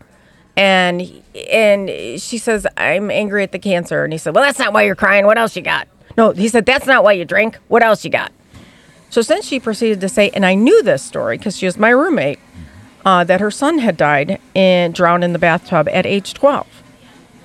And 0.56 1.22
and 1.50 1.88
she 2.20 2.38
says, 2.38 2.66
"I'm 2.76 3.10
angry 3.10 3.42
at 3.42 3.52
the 3.52 3.58
cancer." 3.58 4.04
And 4.04 4.12
he 4.12 4.18
said, 4.18 4.34
"Well, 4.34 4.44
that's 4.44 4.58
not 4.58 4.72
why 4.72 4.82
you're 4.82 4.96
crying. 4.96 5.24
What 5.26 5.38
else 5.38 5.56
you 5.56 5.62
got?" 5.62 5.88
No, 6.16 6.32
he 6.32 6.48
said, 6.48 6.66
"That's 6.66 6.86
not 6.86 7.04
why 7.04 7.12
you 7.12 7.24
drink. 7.24 7.58
What 7.68 7.82
else 7.82 8.04
you 8.04 8.10
got?" 8.10 8.32
So 9.10 9.22
then 9.22 9.40
she 9.42 9.58
proceeded 9.58 10.00
to 10.02 10.08
say, 10.08 10.30
and 10.30 10.44
I 10.44 10.54
knew 10.54 10.82
this 10.82 11.02
story 11.02 11.38
because 11.38 11.56
she 11.56 11.64
was 11.66 11.78
my 11.78 11.88
roommate, 11.90 12.38
uh, 13.08 13.24
that 13.24 13.40
her 13.40 13.50
son 13.50 13.78
had 13.78 13.96
died 13.96 14.38
and 14.54 14.92
drowned 14.92 15.24
in 15.24 15.32
the 15.32 15.38
bathtub 15.38 15.88
at 15.88 16.04
age 16.04 16.34
12. 16.34 16.66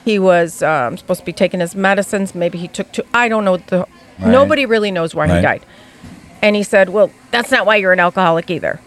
He 0.04 0.20
was 0.20 0.62
um, 0.62 0.98
supposed 0.98 1.22
to 1.22 1.26
be 1.26 1.32
taking 1.32 1.62
his 1.62 1.74
medicines. 1.74 2.36
Maybe 2.36 2.58
he 2.58 2.68
took 2.68 2.92
two. 2.92 3.04
I 3.14 3.30
don't 3.30 3.46
know. 3.46 3.56
The 3.58 3.86
Right. 4.20 4.30
nobody 4.30 4.66
really 4.68 4.92
knows 4.92 5.16
why 5.16 5.26
he 5.34 5.42
died. 5.42 5.64
And 6.42 6.56
he 6.56 6.62
said, 6.62 6.90
"Well, 6.90 7.10
that's 7.32 7.50
not 7.50 7.66
why 7.66 7.78
you're 7.78 7.94
an 7.94 8.00
alcoholic 8.00 8.52
either." 8.52 8.80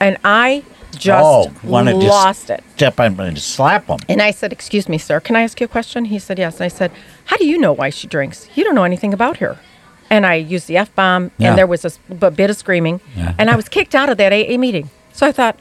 And 0.00 0.16
I 0.24 0.64
just 0.90 1.24
oh 1.24 1.52
lost 1.64 2.50
it. 2.50 2.64
step 2.74 2.98
on 2.98 3.20
and 3.20 3.38
slap 3.38 3.86
him. 3.86 3.98
And 4.08 4.20
I 4.20 4.32
said, 4.32 4.50
"Excuse 4.52 4.88
me, 4.88 4.98
sir. 4.98 5.20
Can 5.20 5.36
I 5.36 5.42
ask 5.42 5.60
you 5.60 5.66
a 5.66 5.68
question?" 5.68 6.06
He 6.06 6.18
said, 6.18 6.38
"Yes." 6.40 6.56
And 6.56 6.64
I 6.64 6.68
said, 6.68 6.90
"How 7.26 7.36
do 7.36 7.46
you 7.46 7.56
know 7.56 7.72
why 7.72 7.90
she 7.90 8.06
drinks? 8.08 8.48
You 8.56 8.64
don't 8.64 8.74
know 8.74 8.84
anything 8.92 9.12
about 9.14 9.36
her." 9.36 9.58
And 10.10 10.26
I 10.26 10.34
used 10.34 10.66
the 10.66 10.76
f 10.78 10.92
bomb, 10.96 11.30
Yeah. 11.38 11.50
and 11.50 11.58
there 11.58 11.68
was 11.68 11.84
a 11.84 12.30
bit 12.32 12.50
of 12.50 12.56
screaming, 12.56 13.00
Yeah. 13.16 13.34
and 13.38 13.48
I 13.48 13.54
was 13.54 13.68
kicked 13.68 13.94
out 13.94 14.08
of 14.08 14.16
that 14.18 14.32
AA 14.32 14.56
meeting. 14.58 14.90
So 15.12 15.24
I 15.26 15.30
thought, 15.32 15.56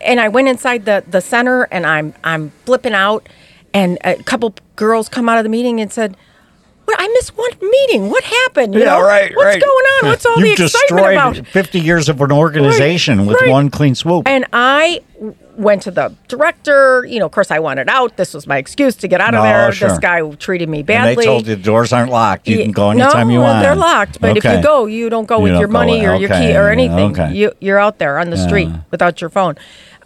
and 0.00 0.20
I 0.20 0.28
went 0.28 0.48
inside 0.48 0.84
the 0.84 1.04
the 1.06 1.20
center, 1.20 1.64
and 1.70 1.86
I'm 1.86 2.14
I'm 2.24 2.50
flipping 2.64 2.94
out, 2.94 3.28
and 3.72 3.98
a 4.04 4.16
couple 4.22 4.54
girls 4.76 5.08
come 5.08 5.28
out 5.28 5.38
of 5.38 5.44
the 5.44 5.50
meeting 5.50 5.80
and 5.80 5.92
said, 5.92 6.16
What, 6.84 6.96
I 7.00 7.06
missed 7.08 7.36
one 7.36 7.50
meeting. 7.60 8.10
What 8.10 8.24
happened? 8.24 8.74
You 8.74 8.80
Yeah, 8.80 8.86
know? 8.98 9.02
right, 9.02 9.34
What's 9.34 9.44
right. 9.46 9.60
going 9.62 9.84
on? 10.02 10.08
What's 10.10 10.26
all 10.26 10.40
the 10.40 10.48
You've 10.48 10.60
excitement 10.60 11.12
about? 11.12 11.46
50 11.46 11.80
years 11.80 12.08
of 12.08 12.20
an 12.20 12.32
organization 12.32 13.26
with 13.26 13.40
right. 13.40 13.50
one 13.50 13.70
clean 13.70 13.94
swoop. 13.94 14.26
And 14.28 14.46
I 14.52 15.00
w- 15.14 15.34
went 15.56 15.82
to 15.82 15.90
the 15.90 16.14
director. 16.28 17.04
You 17.06 17.18
know, 17.20 17.26
of 17.26 17.32
course, 17.32 17.50
I 17.50 17.58
wanted 17.58 17.88
out. 17.88 18.16
This 18.16 18.34
was 18.34 18.46
my 18.46 18.58
excuse 18.58 18.94
to 18.96 19.08
get 19.08 19.20
out 19.20 19.34
of 19.34 19.38
No, 19.38 19.42
there. 19.42 19.72
sure. 19.72 19.88
This 19.88 19.98
guy 19.98 20.28
treated 20.36 20.68
me 20.68 20.82
badly. 20.82 21.10
And 21.12 21.18
they 21.18 21.24
told 21.24 21.46
you 21.46 21.56
the 21.56 21.62
doors 21.62 21.92
aren't 21.92 22.10
locked. 22.10 22.48
You 22.48 22.58
can 22.58 22.72
go 22.72 22.90
anytime 22.90 23.28
no, 23.28 23.34
you 23.34 23.40
want. 23.40 23.62
They're 23.62 23.76
locked, 23.76 24.20
but 24.20 24.36
if 24.36 24.44
you 24.44 24.62
go, 24.62 24.86
you 24.86 25.08
don't 25.10 25.26
go 25.26 25.38
You 25.38 25.42
with 25.44 25.52
don't 25.52 25.60
your 25.60 25.68
go, 25.68 25.72
money 25.72 26.06
or 26.06 26.14
your 26.16 26.28
key 26.28 26.56
or 26.56 26.68
anything. 26.70 27.12
okay. 27.18 27.32
You 27.34 27.52
you're 27.60 27.78
out 27.78 27.98
there 27.98 28.18
on 28.18 28.30
the 28.30 28.36
street 28.36 28.68
without 28.90 29.20
your 29.20 29.30
phone. 29.30 29.56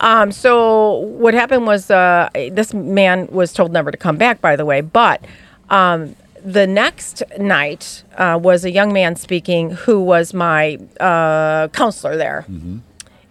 Um, 0.00 0.30
so 0.30 0.92
what 0.98 1.34
happened 1.34 1.66
was 1.66 1.90
uh, 1.90 2.28
this 2.52 2.72
man 2.72 3.26
was 3.32 3.52
told 3.52 3.72
never 3.72 3.90
to 3.90 3.96
come 3.96 4.16
back. 4.16 4.40
By 4.40 4.54
the 4.54 4.64
way, 4.64 4.80
but 4.80 5.24
um, 5.70 6.14
the 6.44 6.66
next 6.68 7.22
night 7.38 8.04
uh, 8.16 8.38
was 8.40 8.64
a 8.64 8.70
young 8.70 8.92
man 8.92 9.16
speaking 9.16 9.70
who 9.70 10.00
was 10.00 10.32
my 10.32 10.78
uh, 11.00 11.66
counselor 11.68 12.16
there, 12.16 12.44
Mm-hmm. 12.48 12.76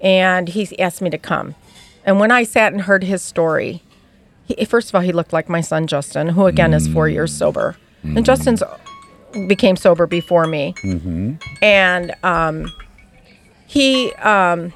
and 0.01 0.49
he 0.49 0.77
asked 0.79 1.01
me 1.01 1.09
to 1.09 1.17
come. 1.17 1.55
And 2.07 2.19
when 2.19 2.31
I 2.31 2.43
sat 2.43 2.71
and 2.73 2.81
heard 2.81 3.03
his 3.03 3.21
story, 3.21 3.83
he, 4.45 4.63
first 4.65 4.89
of 4.89 4.95
all, 4.95 5.01
he 5.01 5.11
looked 5.11 5.33
like 5.33 5.49
my 5.49 5.61
son 5.61 5.85
Justin, 5.87 6.29
who 6.29 6.45
again 6.47 6.73
is 6.73 6.87
four 6.87 7.07
years 7.09 7.31
sober, 7.33 7.75
and 8.03 8.25
Justin's 8.25 8.63
became 9.47 9.75
sober 9.75 10.07
before 10.07 10.45
me, 10.47 10.73
and 11.61 12.15
um, 12.23 12.71
he, 13.67 14.13
um, 14.13 14.71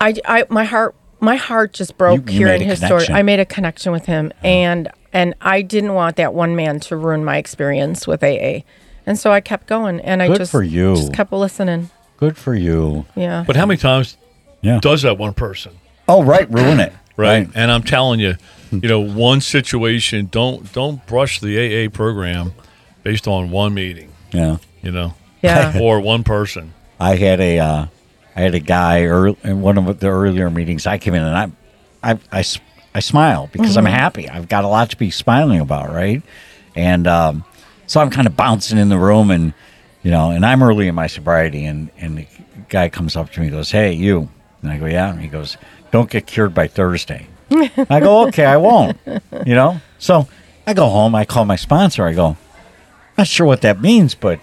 I, 0.00 0.14
I, 0.26 0.44
my 0.50 0.64
heart, 0.64 0.94
my 1.20 1.36
heart 1.36 1.72
just 1.72 1.96
broke 1.96 2.28
You- 2.28 2.32
you 2.32 2.38
hearing 2.46 2.58
made 2.60 2.66
a 2.66 2.70
his 2.70 2.78
story. 2.78 2.90
connection. 2.90 3.14
I 3.14 3.22
made 3.22 3.40
a 3.40 3.44
connection 3.46 3.92
with 3.92 4.06
him, 4.06 4.32
and 4.42 4.90
and 5.12 5.34
I 5.40 5.62
didn't 5.62 5.94
want 5.94 6.16
that 6.16 6.34
one 6.34 6.56
man 6.56 6.80
to 6.80 6.96
ruin 6.96 7.24
my 7.24 7.36
experience 7.38 8.06
with 8.06 8.22
AA, 8.24 8.64
and 9.06 9.16
so 9.16 9.30
I 9.32 9.40
kept 9.40 9.68
going, 9.68 10.00
and 10.00 10.22
I 10.22 10.26
Good 10.26 10.38
just 10.38 10.50
for 10.52 10.62
you. 10.64 10.96
just 10.96 11.12
kept 11.14 11.32
listening. 11.32 11.90
Good 12.16 12.36
for 12.36 12.54
you. 12.54 13.06
Yeah, 13.14 13.44
But 13.46 13.54
how 13.56 13.64
many 13.66 13.78
times 13.78 14.16
Yeah. 14.62 14.78
does 14.80 15.02
that 15.02 15.18
one 15.18 15.34
person? 15.34 15.72
Oh, 16.08 16.22
right. 16.22 16.50
Ruin 16.50 16.80
it. 16.80 16.92
Right. 17.18 17.48
And 17.54 17.70
I'm 17.70 17.82
telling 17.82 18.20
you, 18.20 18.34
you 18.70 18.88
know, 18.90 19.00
one 19.00 19.40
situation, 19.40 20.28
don't 20.30 20.70
don't 20.74 21.06
brush 21.06 21.40
the 21.40 21.56
AA 21.86 21.88
program 21.88 22.52
based 23.04 23.26
on 23.26 23.50
one 23.50 23.72
meeting, 23.72 24.12
Yeah. 24.34 24.58
you 24.82 24.90
know. 24.92 25.14
Yeah. 25.40 25.78
or 25.80 25.98
one 26.00 26.24
person. 26.24 26.74
I 27.00 27.16
had 27.16 27.40
a, 27.40 27.58
uh, 27.58 27.86
I 28.36 28.40
had 28.42 28.54
a 28.54 28.58
guy 28.60 29.04
early, 29.04 29.38
in 29.44 29.62
one 29.62 29.78
of 29.78 29.98
the 29.98 30.08
earlier 30.08 30.50
meetings. 30.50 30.86
I 30.86 30.98
came 30.98 31.14
in 31.14 31.22
and 31.22 31.54
I 32.02 32.18
I 32.32 32.44
I 32.94 33.00
smile 33.00 33.48
because 33.50 33.78
I'm 33.78 33.86
happy. 33.86 34.28
I've 34.28 34.48
got 34.48 34.64
a 34.64 34.68
lot 34.68 34.90
to 34.90 34.98
be 34.98 35.10
smiling 35.10 35.60
about, 35.60 35.88
right? 35.88 36.22
And 36.74 37.06
um, 37.06 37.44
so 37.86 38.00
I'm 38.02 38.10
kind 38.10 38.26
of 38.26 38.36
bouncing 38.36 38.76
in 38.76 38.90
the 38.90 38.98
room, 38.98 39.30
and 39.30 39.54
you 40.02 40.10
know, 40.10 40.32
and 40.32 40.44
I'm 40.44 40.62
early 40.62 40.86
in 40.86 40.94
my 40.94 41.06
sobriety, 41.06 41.64
and 41.64 41.88
and 41.96 42.18
the 42.18 42.26
guy 42.68 42.90
comes 42.90 43.16
up 43.16 43.32
to 43.32 43.40
me, 43.40 43.46
and 43.46 43.56
goes, 43.56 43.70
"Hey, 43.70 43.92
you," 43.94 44.28
and 44.68 44.72
I 44.74 44.78
go, 44.78 44.86
"Yeah," 44.86 45.10
and 45.10 45.20
he 45.20 45.28
goes, 45.28 45.56
"Don't 45.90 46.10
get 46.10 46.26
cured 46.26 46.54
by 46.54 46.66
Thursday." 46.66 47.26
I 47.50 48.00
go, 48.00 48.26
"Okay, 48.28 48.44
I 48.44 48.56
won't," 48.56 48.98
you 49.46 49.54
know. 49.54 49.80
So 49.98 50.28
I 50.66 50.74
go 50.74 50.88
home. 50.88 51.14
I 51.14 51.24
call 51.24 51.44
my 51.44 51.56
sponsor. 51.56 52.06
I 52.06 52.12
go, 52.12 52.36
"Not 53.16 53.26
sure 53.26 53.46
what 53.46 53.62
that 53.62 53.80
means, 53.80 54.14
but." 54.14 54.40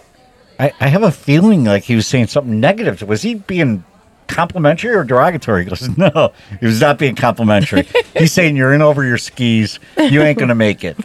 I, 0.60 0.72
I 0.80 0.88
have 0.88 1.02
a 1.02 1.12
feeling 1.12 1.64
like 1.64 1.84
he 1.84 1.96
was 1.96 2.06
saying 2.06 2.28
something 2.28 2.60
negative. 2.60 3.02
Was 3.02 3.24
he 3.24 3.34
being 3.34 3.84
complimentary 4.28 4.94
or 4.94 5.04
derogatory? 5.04 5.64
He 5.64 5.70
goes, 5.70 5.98
No, 5.98 6.32
he 6.60 6.66
was 6.66 6.80
not 6.80 6.98
being 7.00 7.16
complimentary. 7.16 7.88
He's 8.16 8.32
saying 8.32 8.56
you're 8.56 8.74
in 8.74 8.82
over 8.82 9.04
your 9.04 9.18
skis. 9.18 9.80
You 9.98 10.22
ain't 10.22 10.38
to 10.50 10.56
make 10.56 10.84
it. 10.84 10.98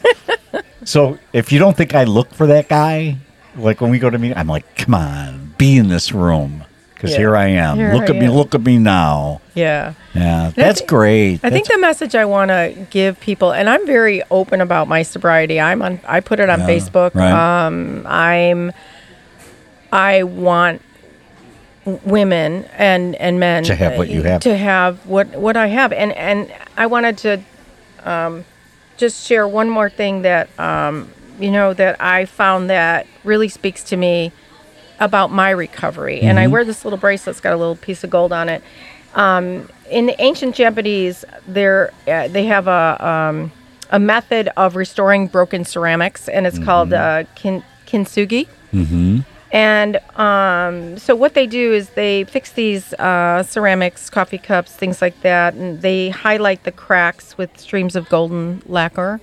So 0.84 1.18
if 1.32 1.52
you 1.52 1.58
don't 1.58 1.76
think 1.76 1.94
I 1.94 2.04
look 2.04 2.32
for 2.32 2.46
that 2.48 2.68
guy, 2.68 3.16
like 3.56 3.80
when 3.80 3.90
we 3.90 3.98
go 3.98 4.10
to 4.10 4.18
meet, 4.18 4.36
I'm 4.36 4.48
like, 4.48 4.76
Come 4.76 4.94
on, 4.94 5.54
be 5.58 5.76
in 5.76 5.88
this 5.88 6.12
room. 6.12 6.64
Because 6.98 7.12
Yeah. 7.12 7.18
here 7.18 7.36
I 7.36 7.46
am. 7.46 7.76
Here 7.76 7.92
look 7.94 8.10
I 8.10 8.14
at 8.14 8.16
me. 8.16 8.28
Look 8.28 8.54
at 8.56 8.60
me 8.62 8.76
now. 8.78 9.40
yeah. 9.54 9.92
Yeah, 10.14 10.50
that's 10.56 10.80
thi- 10.80 10.86
great. 10.86 11.40
I 11.44 11.50
think 11.50 11.68
the 11.68 11.78
message 11.78 12.16
I 12.16 12.24
want 12.24 12.48
to 12.50 12.74
give 12.90 13.20
people, 13.20 13.52
and 13.52 13.70
I'm 13.70 13.86
very 13.86 14.20
open 14.32 14.60
about 14.60 14.88
my 14.88 15.02
sobriety. 15.02 15.60
I'm 15.60 15.80
on. 15.80 16.00
I 16.08 16.18
put 16.18 16.40
it 16.40 16.48
on 16.50 16.58
Yeah, 16.60 16.66
Facebook. 16.66 17.14
right. 17.14 17.66
Um, 17.66 18.04
I'm. 18.04 18.72
I 19.92 20.24
want 20.24 20.82
women 22.04 22.64
and 22.76 23.14
and 23.16 23.38
men 23.40 23.64
To 23.64 23.74
have 23.74 23.96
what 23.96 24.08
you 24.08 24.22
have. 24.22 24.40
To 24.42 24.56
have 24.56 25.06
what 25.06 25.28
what 25.36 25.56
I 25.56 25.68
have, 25.68 25.92
and 25.92 26.12
and 26.12 26.52
I 26.76 26.86
wanted 26.86 27.16
to, 27.18 27.40
um, 28.04 28.44
just 28.96 29.26
share 29.26 29.46
one 29.46 29.70
more 29.70 29.88
thing 29.88 30.22
that 30.22 30.48
um, 30.58 31.08
you 31.38 31.50
know 31.50 31.72
that 31.74 32.00
I 32.00 32.24
found 32.24 32.68
that 32.70 33.06
really 33.24 33.48
speaks 33.48 33.82
to 33.84 33.96
me 33.96 34.32
about 35.00 35.30
my 35.30 35.50
recovery. 35.50 36.20
And 36.20 36.38
I 36.38 36.44
Mm-hmm. 36.44 36.52
wear 36.52 36.64
this 36.64 36.84
little 36.84 36.98
bracelet. 36.98 37.34
It's 37.34 37.40
got 37.40 37.52
a 37.52 37.56
little 37.56 37.76
piece 37.76 38.04
of 38.04 38.10
gold 38.10 38.32
on 38.32 38.48
it. 38.48 38.62
Um, 39.14 39.68
in 39.90 40.06
the 40.06 40.20
ancient 40.20 40.54
Japanese, 40.54 41.24
there 41.46 41.92
uh, 42.06 42.28
they 42.28 42.44
have 42.46 42.66
a 42.68 42.96
um, 43.06 43.52
a 43.90 43.98
method 43.98 44.50
of 44.56 44.76
restoring 44.76 45.26
broken 45.28 45.64
ceramics, 45.64 46.28
and 46.28 46.46
it's 46.46 46.58
called 46.58 46.92
uh, 46.92 47.24
kin- 47.34 47.64
kintsugi. 47.86 48.46
Mm-hmm. 48.74 49.20
And 49.50 49.96
um, 50.20 50.98
so 50.98 51.16
what 51.16 51.32
they 51.32 51.46
do 51.46 51.72
is 51.72 51.88
they 51.90 52.24
fix 52.24 52.52
these 52.52 52.92
uh, 52.94 53.42
ceramics, 53.44 54.10
coffee 54.10 54.36
cups, 54.36 54.72
things 54.76 55.00
like 55.00 55.18
that, 55.22 55.54
and 55.54 55.80
they 55.80 56.10
highlight 56.10 56.64
the 56.64 56.72
cracks 56.72 57.38
with 57.38 57.58
streams 57.58 57.96
of 57.96 58.10
golden 58.10 58.62
lacquer. 58.66 59.20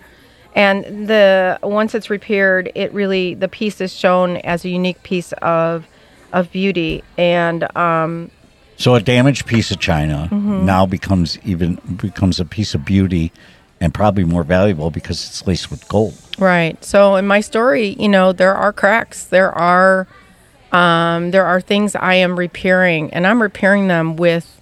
And 0.56 1.08
the 1.08 1.60
once 1.64 1.94
it's 1.94 2.10
repaired, 2.10 2.72
it 2.76 2.92
really 2.94 3.34
the 3.34 3.48
piece 3.50 3.82
is 3.82 3.94
shown 3.94 4.38
as 4.38 4.64
a 4.66 4.70
unique 4.70 5.04
piece 5.04 5.34
of 5.42 5.86
of 6.34 6.52
beauty. 6.52 7.04
And 7.18 7.66
um, 7.78 8.32
So 8.78 8.96
a 8.96 9.02
damaged 9.02 9.46
piece 9.46 9.70
of 9.72 9.80
china 9.80 10.30
Mm-hmm. 10.32 10.66
now 10.66 10.86
becomes 10.86 11.38
even 11.46 11.76
becomes 11.98 12.40
a 12.40 12.46
piece 12.46 12.74
of 12.74 12.86
beauty 12.86 13.32
and 13.82 13.94
probably 13.94 14.24
more 14.24 14.44
valuable 14.44 14.90
because 14.92 15.26
it's 15.28 15.46
laced 15.46 15.70
with 15.70 15.86
gold. 15.90 16.14
Right. 16.40 16.82
So 16.84 17.16
in 17.18 17.28
my 17.28 17.42
story, 17.42 17.96
you 18.00 18.08
know, 18.08 18.32
there 18.32 18.56
are 18.56 18.72
cracks. 18.72 19.26
There 19.26 19.52
are 19.52 20.08
um, 20.72 21.32
there 21.32 21.46
are 21.46 21.62
things 21.62 21.96
I 21.96 22.16
am 22.16 22.38
repairing, 22.40 23.14
and 23.14 23.28
I'm 23.28 23.42
repairing 23.42 23.88
them 23.90 24.16
with 24.16 24.60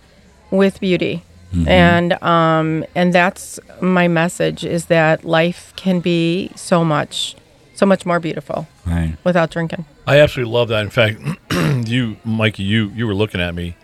with 0.52 0.80
beauty. 0.80 1.24
And 1.68 2.14
um, 2.24 2.84
and 2.96 3.14
that's 3.14 3.60
my 3.82 4.08
message 4.08 4.66
is 4.66 4.86
that 4.86 5.24
life 5.24 5.72
can 5.76 6.00
be 6.00 6.50
so 6.56 6.84
much 6.84 7.36
so 7.76 7.86
much 7.86 8.06
more 8.06 8.20
beautiful 8.20 8.68
Right. 8.86 9.16
without 9.24 9.50
drinking. 9.52 9.86
I 10.06 10.20
absolutely 10.20 10.54
love 10.54 10.68
that. 10.70 10.82
In 10.84 10.90
fact, 10.90 11.20
you, 11.90 12.18
Mikey, 12.24 12.64
you 12.64 12.90
you 12.96 13.06
were 13.08 13.16
looking 13.16 13.40
at 13.42 13.54
me. 13.56 13.76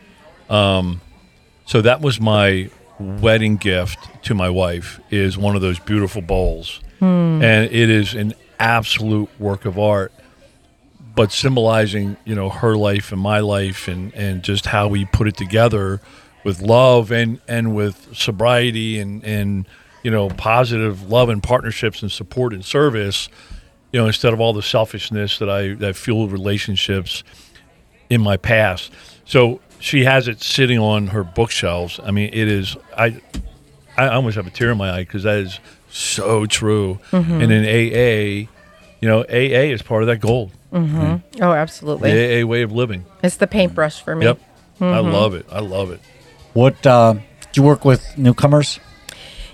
Um, 0.49 1.01
so 1.65 1.81
that 1.81 2.01
was 2.01 2.19
my 2.19 2.69
wedding 2.99 3.57
gift 3.57 3.99
to 4.23 4.33
my 4.33 4.49
wife. 4.49 4.99
Is 5.11 5.37
one 5.37 5.55
of 5.55 5.61
those 5.61 5.79
beautiful 5.79 6.21
bowls, 6.21 6.79
and 6.99 7.43
it 7.43 7.89
is 7.89 8.13
an 8.15 8.33
absolute 8.59 9.29
work 9.39 9.65
of 9.65 9.77
art. 9.79 10.11
But 11.15 11.31
symbolizing, 11.31 12.15
you 12.25 12.33
know, 12.35 12.49
her 12.49 12.75
life 12.77 13.11
and 13.11 13.21
my 13.21 13.39
life, 13.39 13.87
and 13.87 14.13
and 14.15 14.41
just 14.43 14.65
how 14.67 14.87
we 14.87 15.05
put 15.05 15.27
it 15.27 15.37
together 15.37 16.01
with 16.43 16.61
love 16.61 17.11
and 17.11 17.39
and 17.47 17.75
with 17.75 18.15
sobriety 18.15 18.99
and 18.99 19.23
and 19.23 19.67
you 20.03 20.11
know 20.11 20.29
positive 20.29 21.09
love 21.09 21.29
and 21.29 21.43
partnerships 21.43 22.01
and 22.01 22.11
support 22.11 22.53
and 22.53 22.63
service 22.63 23.29
you 23.91 23.99
know, 23.99 24.07
instead 24.07 24.33
of 24.33 24.39
all 24.39 24.53
the 24.53 24.61
selfishness 24.61 25.39
that 25.39 25.49
I 25.49 25.73
that 25.75 25.95
fueled 25.95 26.31
relationships 26.31 27.23
in 28.09 28.21
my 28.21 28.37
past. 28.37 28.91
So 29.25 29.61
she 29.79 30.03
has 30.05 30.27
it 30.27 30.41
sitting 30.41 30.79
on 30.79 31.07
her 31.07 31.23
bookshelves. 31.23 31.99
I 32.03 32.11
mean, 32.11 32.29
it 32.31 32.47
is 32.47 32.77
I 32.95 33.19
I 33.97 34.09
almost 34.09 34.35
have 34.35 34.47
a 34.47 34.51
tear 34.51 34.71
in 34.71 34.77
my 34.77 34.91
eye 34.91 35.01
because 35.03 35.23
that 35.23 35.37
is 35.37 35.59
so 35.89 36.45
true. 36.45 36.99
Mm-hmm. 37.11 37.41
And 37.41 37.51
in 37.51 37.65
AA, 37.65 38.49
you 38.99 39.07
know, 39.07 39.21
AA 39.21 39.71
is 39.73 39.81
part 39.81 40.03
of 40.03 40.07
that 40.07 40.17
gold. 40.17 40.51
Mm-hmm. 40.71 40.97
Mm-hmm. 40.97 41.43
Oh, 41.43 41.53
absolutely. 41.53 42.11
The 42.11 42.41
AA 42.41 42.45
way 42.45 42.61
of 42.61 42.71
living. 42.71 43.05
It's 43.23 43.37
the 43.37 43.47
paintbrush 43.47 44.01
for 44.01 44.15
me. 44.15 44.27
Yep. 44.27 44.39
I 44.81 44.99
love 44.99 45.33
it. 45.33 45.45
I 45.51 45.59
love 45.59 45.91
it. 45.91 45.99
What 46.59 46.85
uh, 46.85 47.13
do 47.13 47.21
you 47.53 47.63
work 47.63 47.85
with 47.85 48.17
newcomers? 48.17 48.81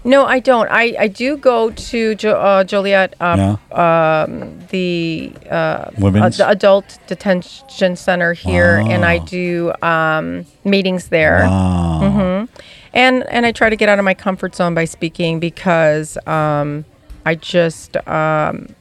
No, 0.03 0.25
I 0.25 0.39
don't. 0.39 0.67
I, 0.71 0.95
I 0.99 1.07
do 1.07 1.37
go 1.37 1.69
to 1.69 2.15
jo- 2.15 2.31
uh, 2.31 2.63
Joliet, 2.63 3.13
um, 3.21 3.39
yeah. 3.39 4.25
the 4.71 5.31
uh, 5.47 5.91
Women's. 5.99 6.39
adult 6.39 6.97
detention 7.05 7.95
center 7.95 8.33
here, 8.33 8.77
and 8.77 9.05
I 9.05 9.19
do 9.19 9.71
um, 9.83 10.47
meetings 10.63 11.09
there. 11.09 11.41
Wow. 11.41 12.47
and 12.91 13.23
and 13.29 13.45
I 13.45 13.51
try 13.51 13.69
to 13.69 13.75
get 13.75 13.87
out 13.87 13.99
of 13.99 14.05
my 14.05 14.15
comfort 14.15 14.55
zone 14.55 14.73
by 14.73 14.85
speaking 14.85 15.39
because 15.39 16.17
um, 16.25 16.85
I 17.23 17.35
just 17.35 17.97
um, 18.07 18.73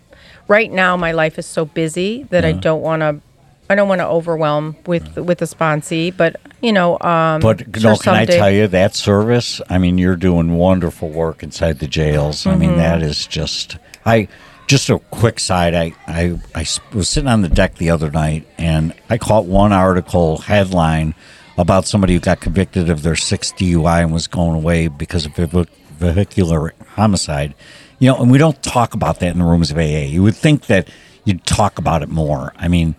right 0.49 0.73
now 0.73 0.97
my 0.97 1.13
life 1.13 1.39
is 1.39 1.45
so 1.45 1.67
busy 1.67 2.23
that 2.31 2.43
I 2.47 2.53
don't 2.53 2.81
want 2.81 3.01
to 3.01 3.21
I 3.71 3.75
don't 3.75 3.89
want 3.89 4.01
to 4.01 4.07
overwhelm 4.07 4.77
with 4.87 5.17
with 5.17 5.39
the 5.39 5.47
sponsee, 5.47 6.15
but 6.15 6.41
you 6.61 6.73
know, 6.73 6.99
um, 7.01 7.41
But 7.41 7.61
sure 7.79 7.93
no, 7.93 7.97
can 7.97 8.15
I 8.15 8.25
tell 8.27 8.51
you 8.51 8.69
that 8.69 8.95
service? 8.95 9.61
I 9.71 9.79
mean, 9.79 9.99
you're 9.99 10.17
doing 10.17 10.57
wonderful 10.57 11.09
work 11.09 11.43
inside 11.43 11.79
the 11.79 11.87
jails. 11.87 12.47
I 12.47 12.51
Mm-hmm. 12.51 12.61
mean, 12.61 12.77
that 12.77 13.03
is 13.03 13.27
just 13.27 13.77
I. 14.05 14.29
just 14.67 14.89
a 14.91 14.99
quick 15.11 15.39
side. 15.41 15.75
I, 15.75 15.93
I 16.07 16.39
I 16.55 16.65
was 16.95 17.09
sitting 17.09 17.29
on 17.29 17.43
the 17.43 17.49
deck 17.51 17.75
the 17.77 17.91
other 17.91 18.11
night 18.11 18.47
and 18.59 18.95
I 19.11 19.19
caught 19.19 19.45
one 19.47 19.73
article 19.73 20.39
headline 20.39 21.15
about 21.59 21.87
somebody 21.87 22.15
who 22.15 22.21
got 22.21 22.41
convicted 22.41 22.89
of 22.91 23.03
their 23.03 23.15
sixth 23.17 23.57
DUI 23.57 24.03
and 24.03 24.13
was 24.13 24.27
going 24.27 24.55
away 24.57 24.89
because 24.89 25.25
of 25.27 25.33
vehi- 25.35 25.69
vehicular 25.99 26.73
homicide. 26.97 27.55
You 27.99 28.09
know, 28.11 28.17
and 28.23 28.31
we 28.31 28.39
don't 28.39 28.61
talk 28.63 28.95
about 28.95 29.21
that 29.21 29.33
in 29.33 29.39
the 29.39 29.45
rooms 29.45 29.71
of 29.71 29.77
AA. 29.79 30.05
You 30.09 30.23
would 30.23 30.35
think 30.37 30.67
that 30.67 30.89
you'd 31.25 31.45
talk 31.47 31.79
about 31.79 32.03
it 32.03 32.09
more. 32.09 32.53
I 32.59 32.69
mean, 32.69 32.95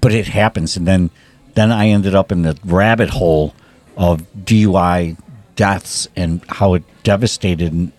but 0.00 0.12
it 0.12 0.28
happens. 0.28 0.76
And 0.76 0.86
then, 0.86 1.10
then 1.54 1.70
I 1.70 1.88
ended 1.88 2.14
up 2.14 2.32
in 2.32 2.42
the 2.42 2.58
rabbit 2.64 3.10
hole 3.10 3.54
of 3.96 4.22
DUI 4.44 5.16
deaths 5.56 6.08
and 6.16 6.42
how 6.48 6.74
it 6.74 6.82
devastated 7.02 7.72
and 7.72 7.92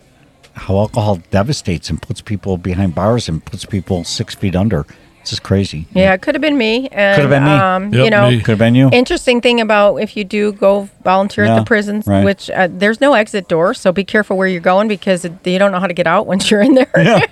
how 0.54 0.78
alcohol 0.78 1.22
devastates 1.30 1.88
and 1.90 2.00
puts 2.00 2.20
people 2.20 2.58
behind 2.58 2.94
bars 2.94 3.28
and 3.28 3.44
puts 3.44 3.64
people 3.64 4.04
six 4.04 4.34
feet 4.34 4.56
under. 4.56 4.86
It's 5.22 5.30
just 5.30 5.44
crazy. 5.44 5.86
Yeah, 5.94 6.12
it 6.14 6.20
could 6.20 6.34
have 6.34 6.42
been 6.42 6.58
me. 6.58 6.88
And, 6.88 7.14
Could 7.14 7.30
have 7.30 7.30
been 7.30 7.44
me. 7.44 7.50
Um, 7.50 7.94
Yep, 7.94 8.04
you 8.04 8.10
know, 8.10 8.30
me. 8.30 8.38
Could 8.40 8.48
have 8.48 8.58
been 8.58 8.74
you. 8.74 8.90
Interesting 8.92 9.40
thing 9.40 9.60
about 9.60 9.96
if 9.96 10.16
you 10.16 10.24
do 10.24 10.52
go 10.52 10.88
volunteer 11.04 11.44
at 11.44 11.56
the 11.56 11.64
prisons, 11.64 12.08
right. 12.08 12.24
which 12.24 12.50
uh, 12.50 12.68
there's 12.68 13.00
no 13.00 13.14
exit 13.14 13.46
door, 13.46 13.72
so 13.72 13.92
be 13.92 14.02
careful 14.02 14.36
where 14.36 14.48
you're 14.48 14.60
going 14.60 14.88
because 14.88 15.24
it, 15.24 15.32
you 15.44 15.60
don't 15.60 15.70
know 15.70 15.78
how 15.78 15.86
to 15.86 15.94
get 15.94 16.08
out 16.08 16.26
once 16.26 16.50
you're 16.50 16.60
in 16.60 16.74
there. 16.74 16.90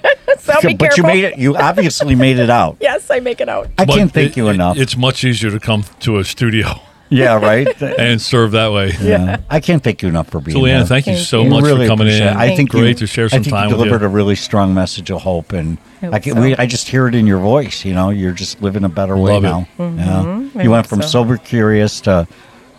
so 0.42 0.61
be 0.68 0.74
but 0.74 0.96
you 0.96 1.03
made 1.03 1.24
it. 1.24 1.38
You 1.38 1.57
obviously 1.57 2.14
made 2.14 2.38
it 2.38 2.50
out. 2.50 2.76
Yes, 2.81 3.11
I 3.11 3.20
make 3.20 3.40
it 3.40 3.48
out. 3.48 3.68
I 3.79 3.85
But 3.85 3.96
can't 3.96 4.12
thank 4.12 4.33
it- 4.33 4.37
you 4.37 4.48
enough. 4.48 4.76
It's 4.79 4.96
much 4.96 5.24
easier 5.24 5.50
to 5.50 5.61
come 5.61 5.85
to 6.00 6.18
a 6.18 6.24
studio 6.24 6.81
yeah, 7.11 7.38
right. 7.40 7.66
and 7.98 8.20
serve 8.22 8.53
that 8.53 8.70
way. 8.72 8.92
yeah. 9.03 9.38
I 9.50 9.59
can't 9.61 9.83
thank 9.83 10.00
you 10.03 10.09
enough 10.09 10.29
for 10.31 10.40
being 10.40 10.57
Julianna, 10.57 10.81
here. 10.81 10.87
thank 10.87 11.07
you 11.09 11.14
Thank 11.14 11.26
so 11.26 11.42
you. 11.42 11.50
much 11.50 11.64
really 11.64 11.87
for 11.87 11.90
coming 11.92 12.07
in. 12.07 12.14
appreciate 12.22 12.31
it. 12.46 12.53
I 12.53 12.57
think 12.57 12.70
great 12.70 12.88
you, 12.88 12.94
to 12.94 13.07
share 13.07 13.24
I 13.26 13.29
some 13.29 13.42
think 13.42 13.53
time 13.55 13.68
you 13.70 13.76
with 13.76 13.85
delivered 13.87 14.03
you. 14.03 14.07
a 14.07 14.11
really 14.11 14.37
strong 14.37 14.72
message 14.74 15.11
of 15.11 15.20
hope, 15.22 15.53
and 15.53 15.79
hope 16.00 16.12
like 16.12 16.24
so. 16.24 16.40
we, 16.40 16.55
I 16.57 16.66
just 16.66 16.88
hear 16.88 17.09
it 17.09 17.14
in 17.14 17.26
your 17.26 17.40
voice. 17.40 17.85
You 17.85 17.94
know, 17.94 18.11
you're 18.11 18.33
just 18.33 18.62
living 18.62 18.85
a 18.85 18.88
better 18.88 19.16
way 19.16 19.37
it. 19.38 19.40
now. 19.40 19.66
Mm-hmm. 19.79 20.59
I 20.59 20.62
You 20.62 20.70
went 20.70 20.87
from 20.87 21.03
so. 21.03 21.09
sober 21.09 21.37
curious 21.37 22.00
to 22.03 22.29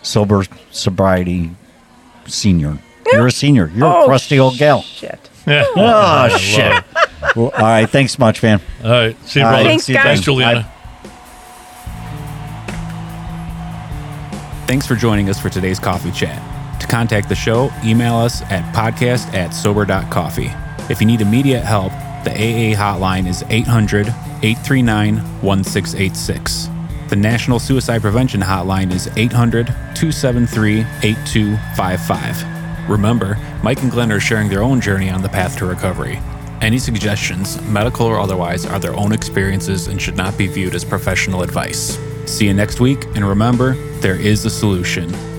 sober 0.02 0.44
sobriety 0.70 1.50
senior. 2.26 2.78
You're 3.12 3.26
a 3.26 3.30
senior. 3.32 3.70
You're 3.74 3.86
a 3.86 3.94
Oh, 4.02 4.06
crusty 4.06 4.38
old 4.38 4.56
gal. 4.56 4.80
Shit. 4.82 5.28
Yeah. 5.46 5.64
Oh 5.76 6.28
shit! 6.38 6.84
Well, 7.36 7.50
all 7.50 7.60
right, 7.60 7.88
thanks 7.88 8.18
much, 8.18 8.42
man. 8.42 8.60
All 8.84 8.90
right. 8.90 9.16
See 9.26 9.40
you, 9.40 9.46
All 9.46 9.52
right, 9.52 9.56
brother. 9.58 9.68
Thanks, 9.68 9.84
see 9.84 9.92
you 9.92 9.98
guys. 9.98 10.04
Thanks, 10.04 10.20
Julianna. 10.22 10.70
Thanks 14.66 14.86
for 14.86 14.94
joining 14.94 15.28
us 15.28 15.38
for 15.40 15.50
today's 15.50 15.78
coffee 15.78 16.12
chat. 16.12 16.40
To 16.80 16.86
contact 16.86 17.28
the 17.28 17.34
show, 17.34 17.70
email 17.84 18.14
us 18.16 18.42
at 18.42 18.74
podcast 18.74 19.32
at 19.34 19.50
sober.coffee. 19.50 20.50
If 20.90 21.00
you 21.00 21.06
need 21.06 21.20
immediate 21.20 21.62
help, 21.62 21.92
the 22.24 22.30
AA 22.30 22.74
hotline 22.76 23.26
is 23.26 23.44
800 23.50 24.08
839 24.08 25.16
1686. 25.42 26.68
The 27.08 27.16
National 27.16 27.58
Suicide 27.58 28.00
Prevention 28.00 28.40
Hotline 28.40 28.90
is 28.92 29.08
800 29.16 29.66
273 29.66 30.80
8255. 31.02 32.51
Remember, 32.88 33.38
Mike 33.62 33.82
and 33.82 33.90
Glenn 33.90 34.12
are 34.12 34.20
sharing 34.20 34.48
their 34.48 34.62
own 34.62 34.80
journey 34.80 35.10
on 35.10 35.22
the 35.22 35.28
path 35.28 35.56
to 35.58 35.66
recovery. 35.66 36.20
Any 36.60 36.78
suggestions, 36.78 37.60
medical 37.62 38.06
or 38.06 38.20
otherwise, 38.20 38.66
are 38.66 38.78
their 38.78 38.94
own 38.94 39.12
experiences 39.12 39.88
and 39.88 40.00
should 40.00 40.16
not 40.16 40.36
be 40.36 40.46
viewed 40.46 40.74
as 40.74 40.84
professional 40.84 41.42
advice. 41.42 41.98
See 42.26 42.46
you 42.46 42.54
next 42.54 42.80
week, 42.80 43.04
and 43.16 43.26
remember, 43.26 43.74
there 44.00 44.16
is 44.16 44.44
a 44.44 44.50
solution. 44.50 45.31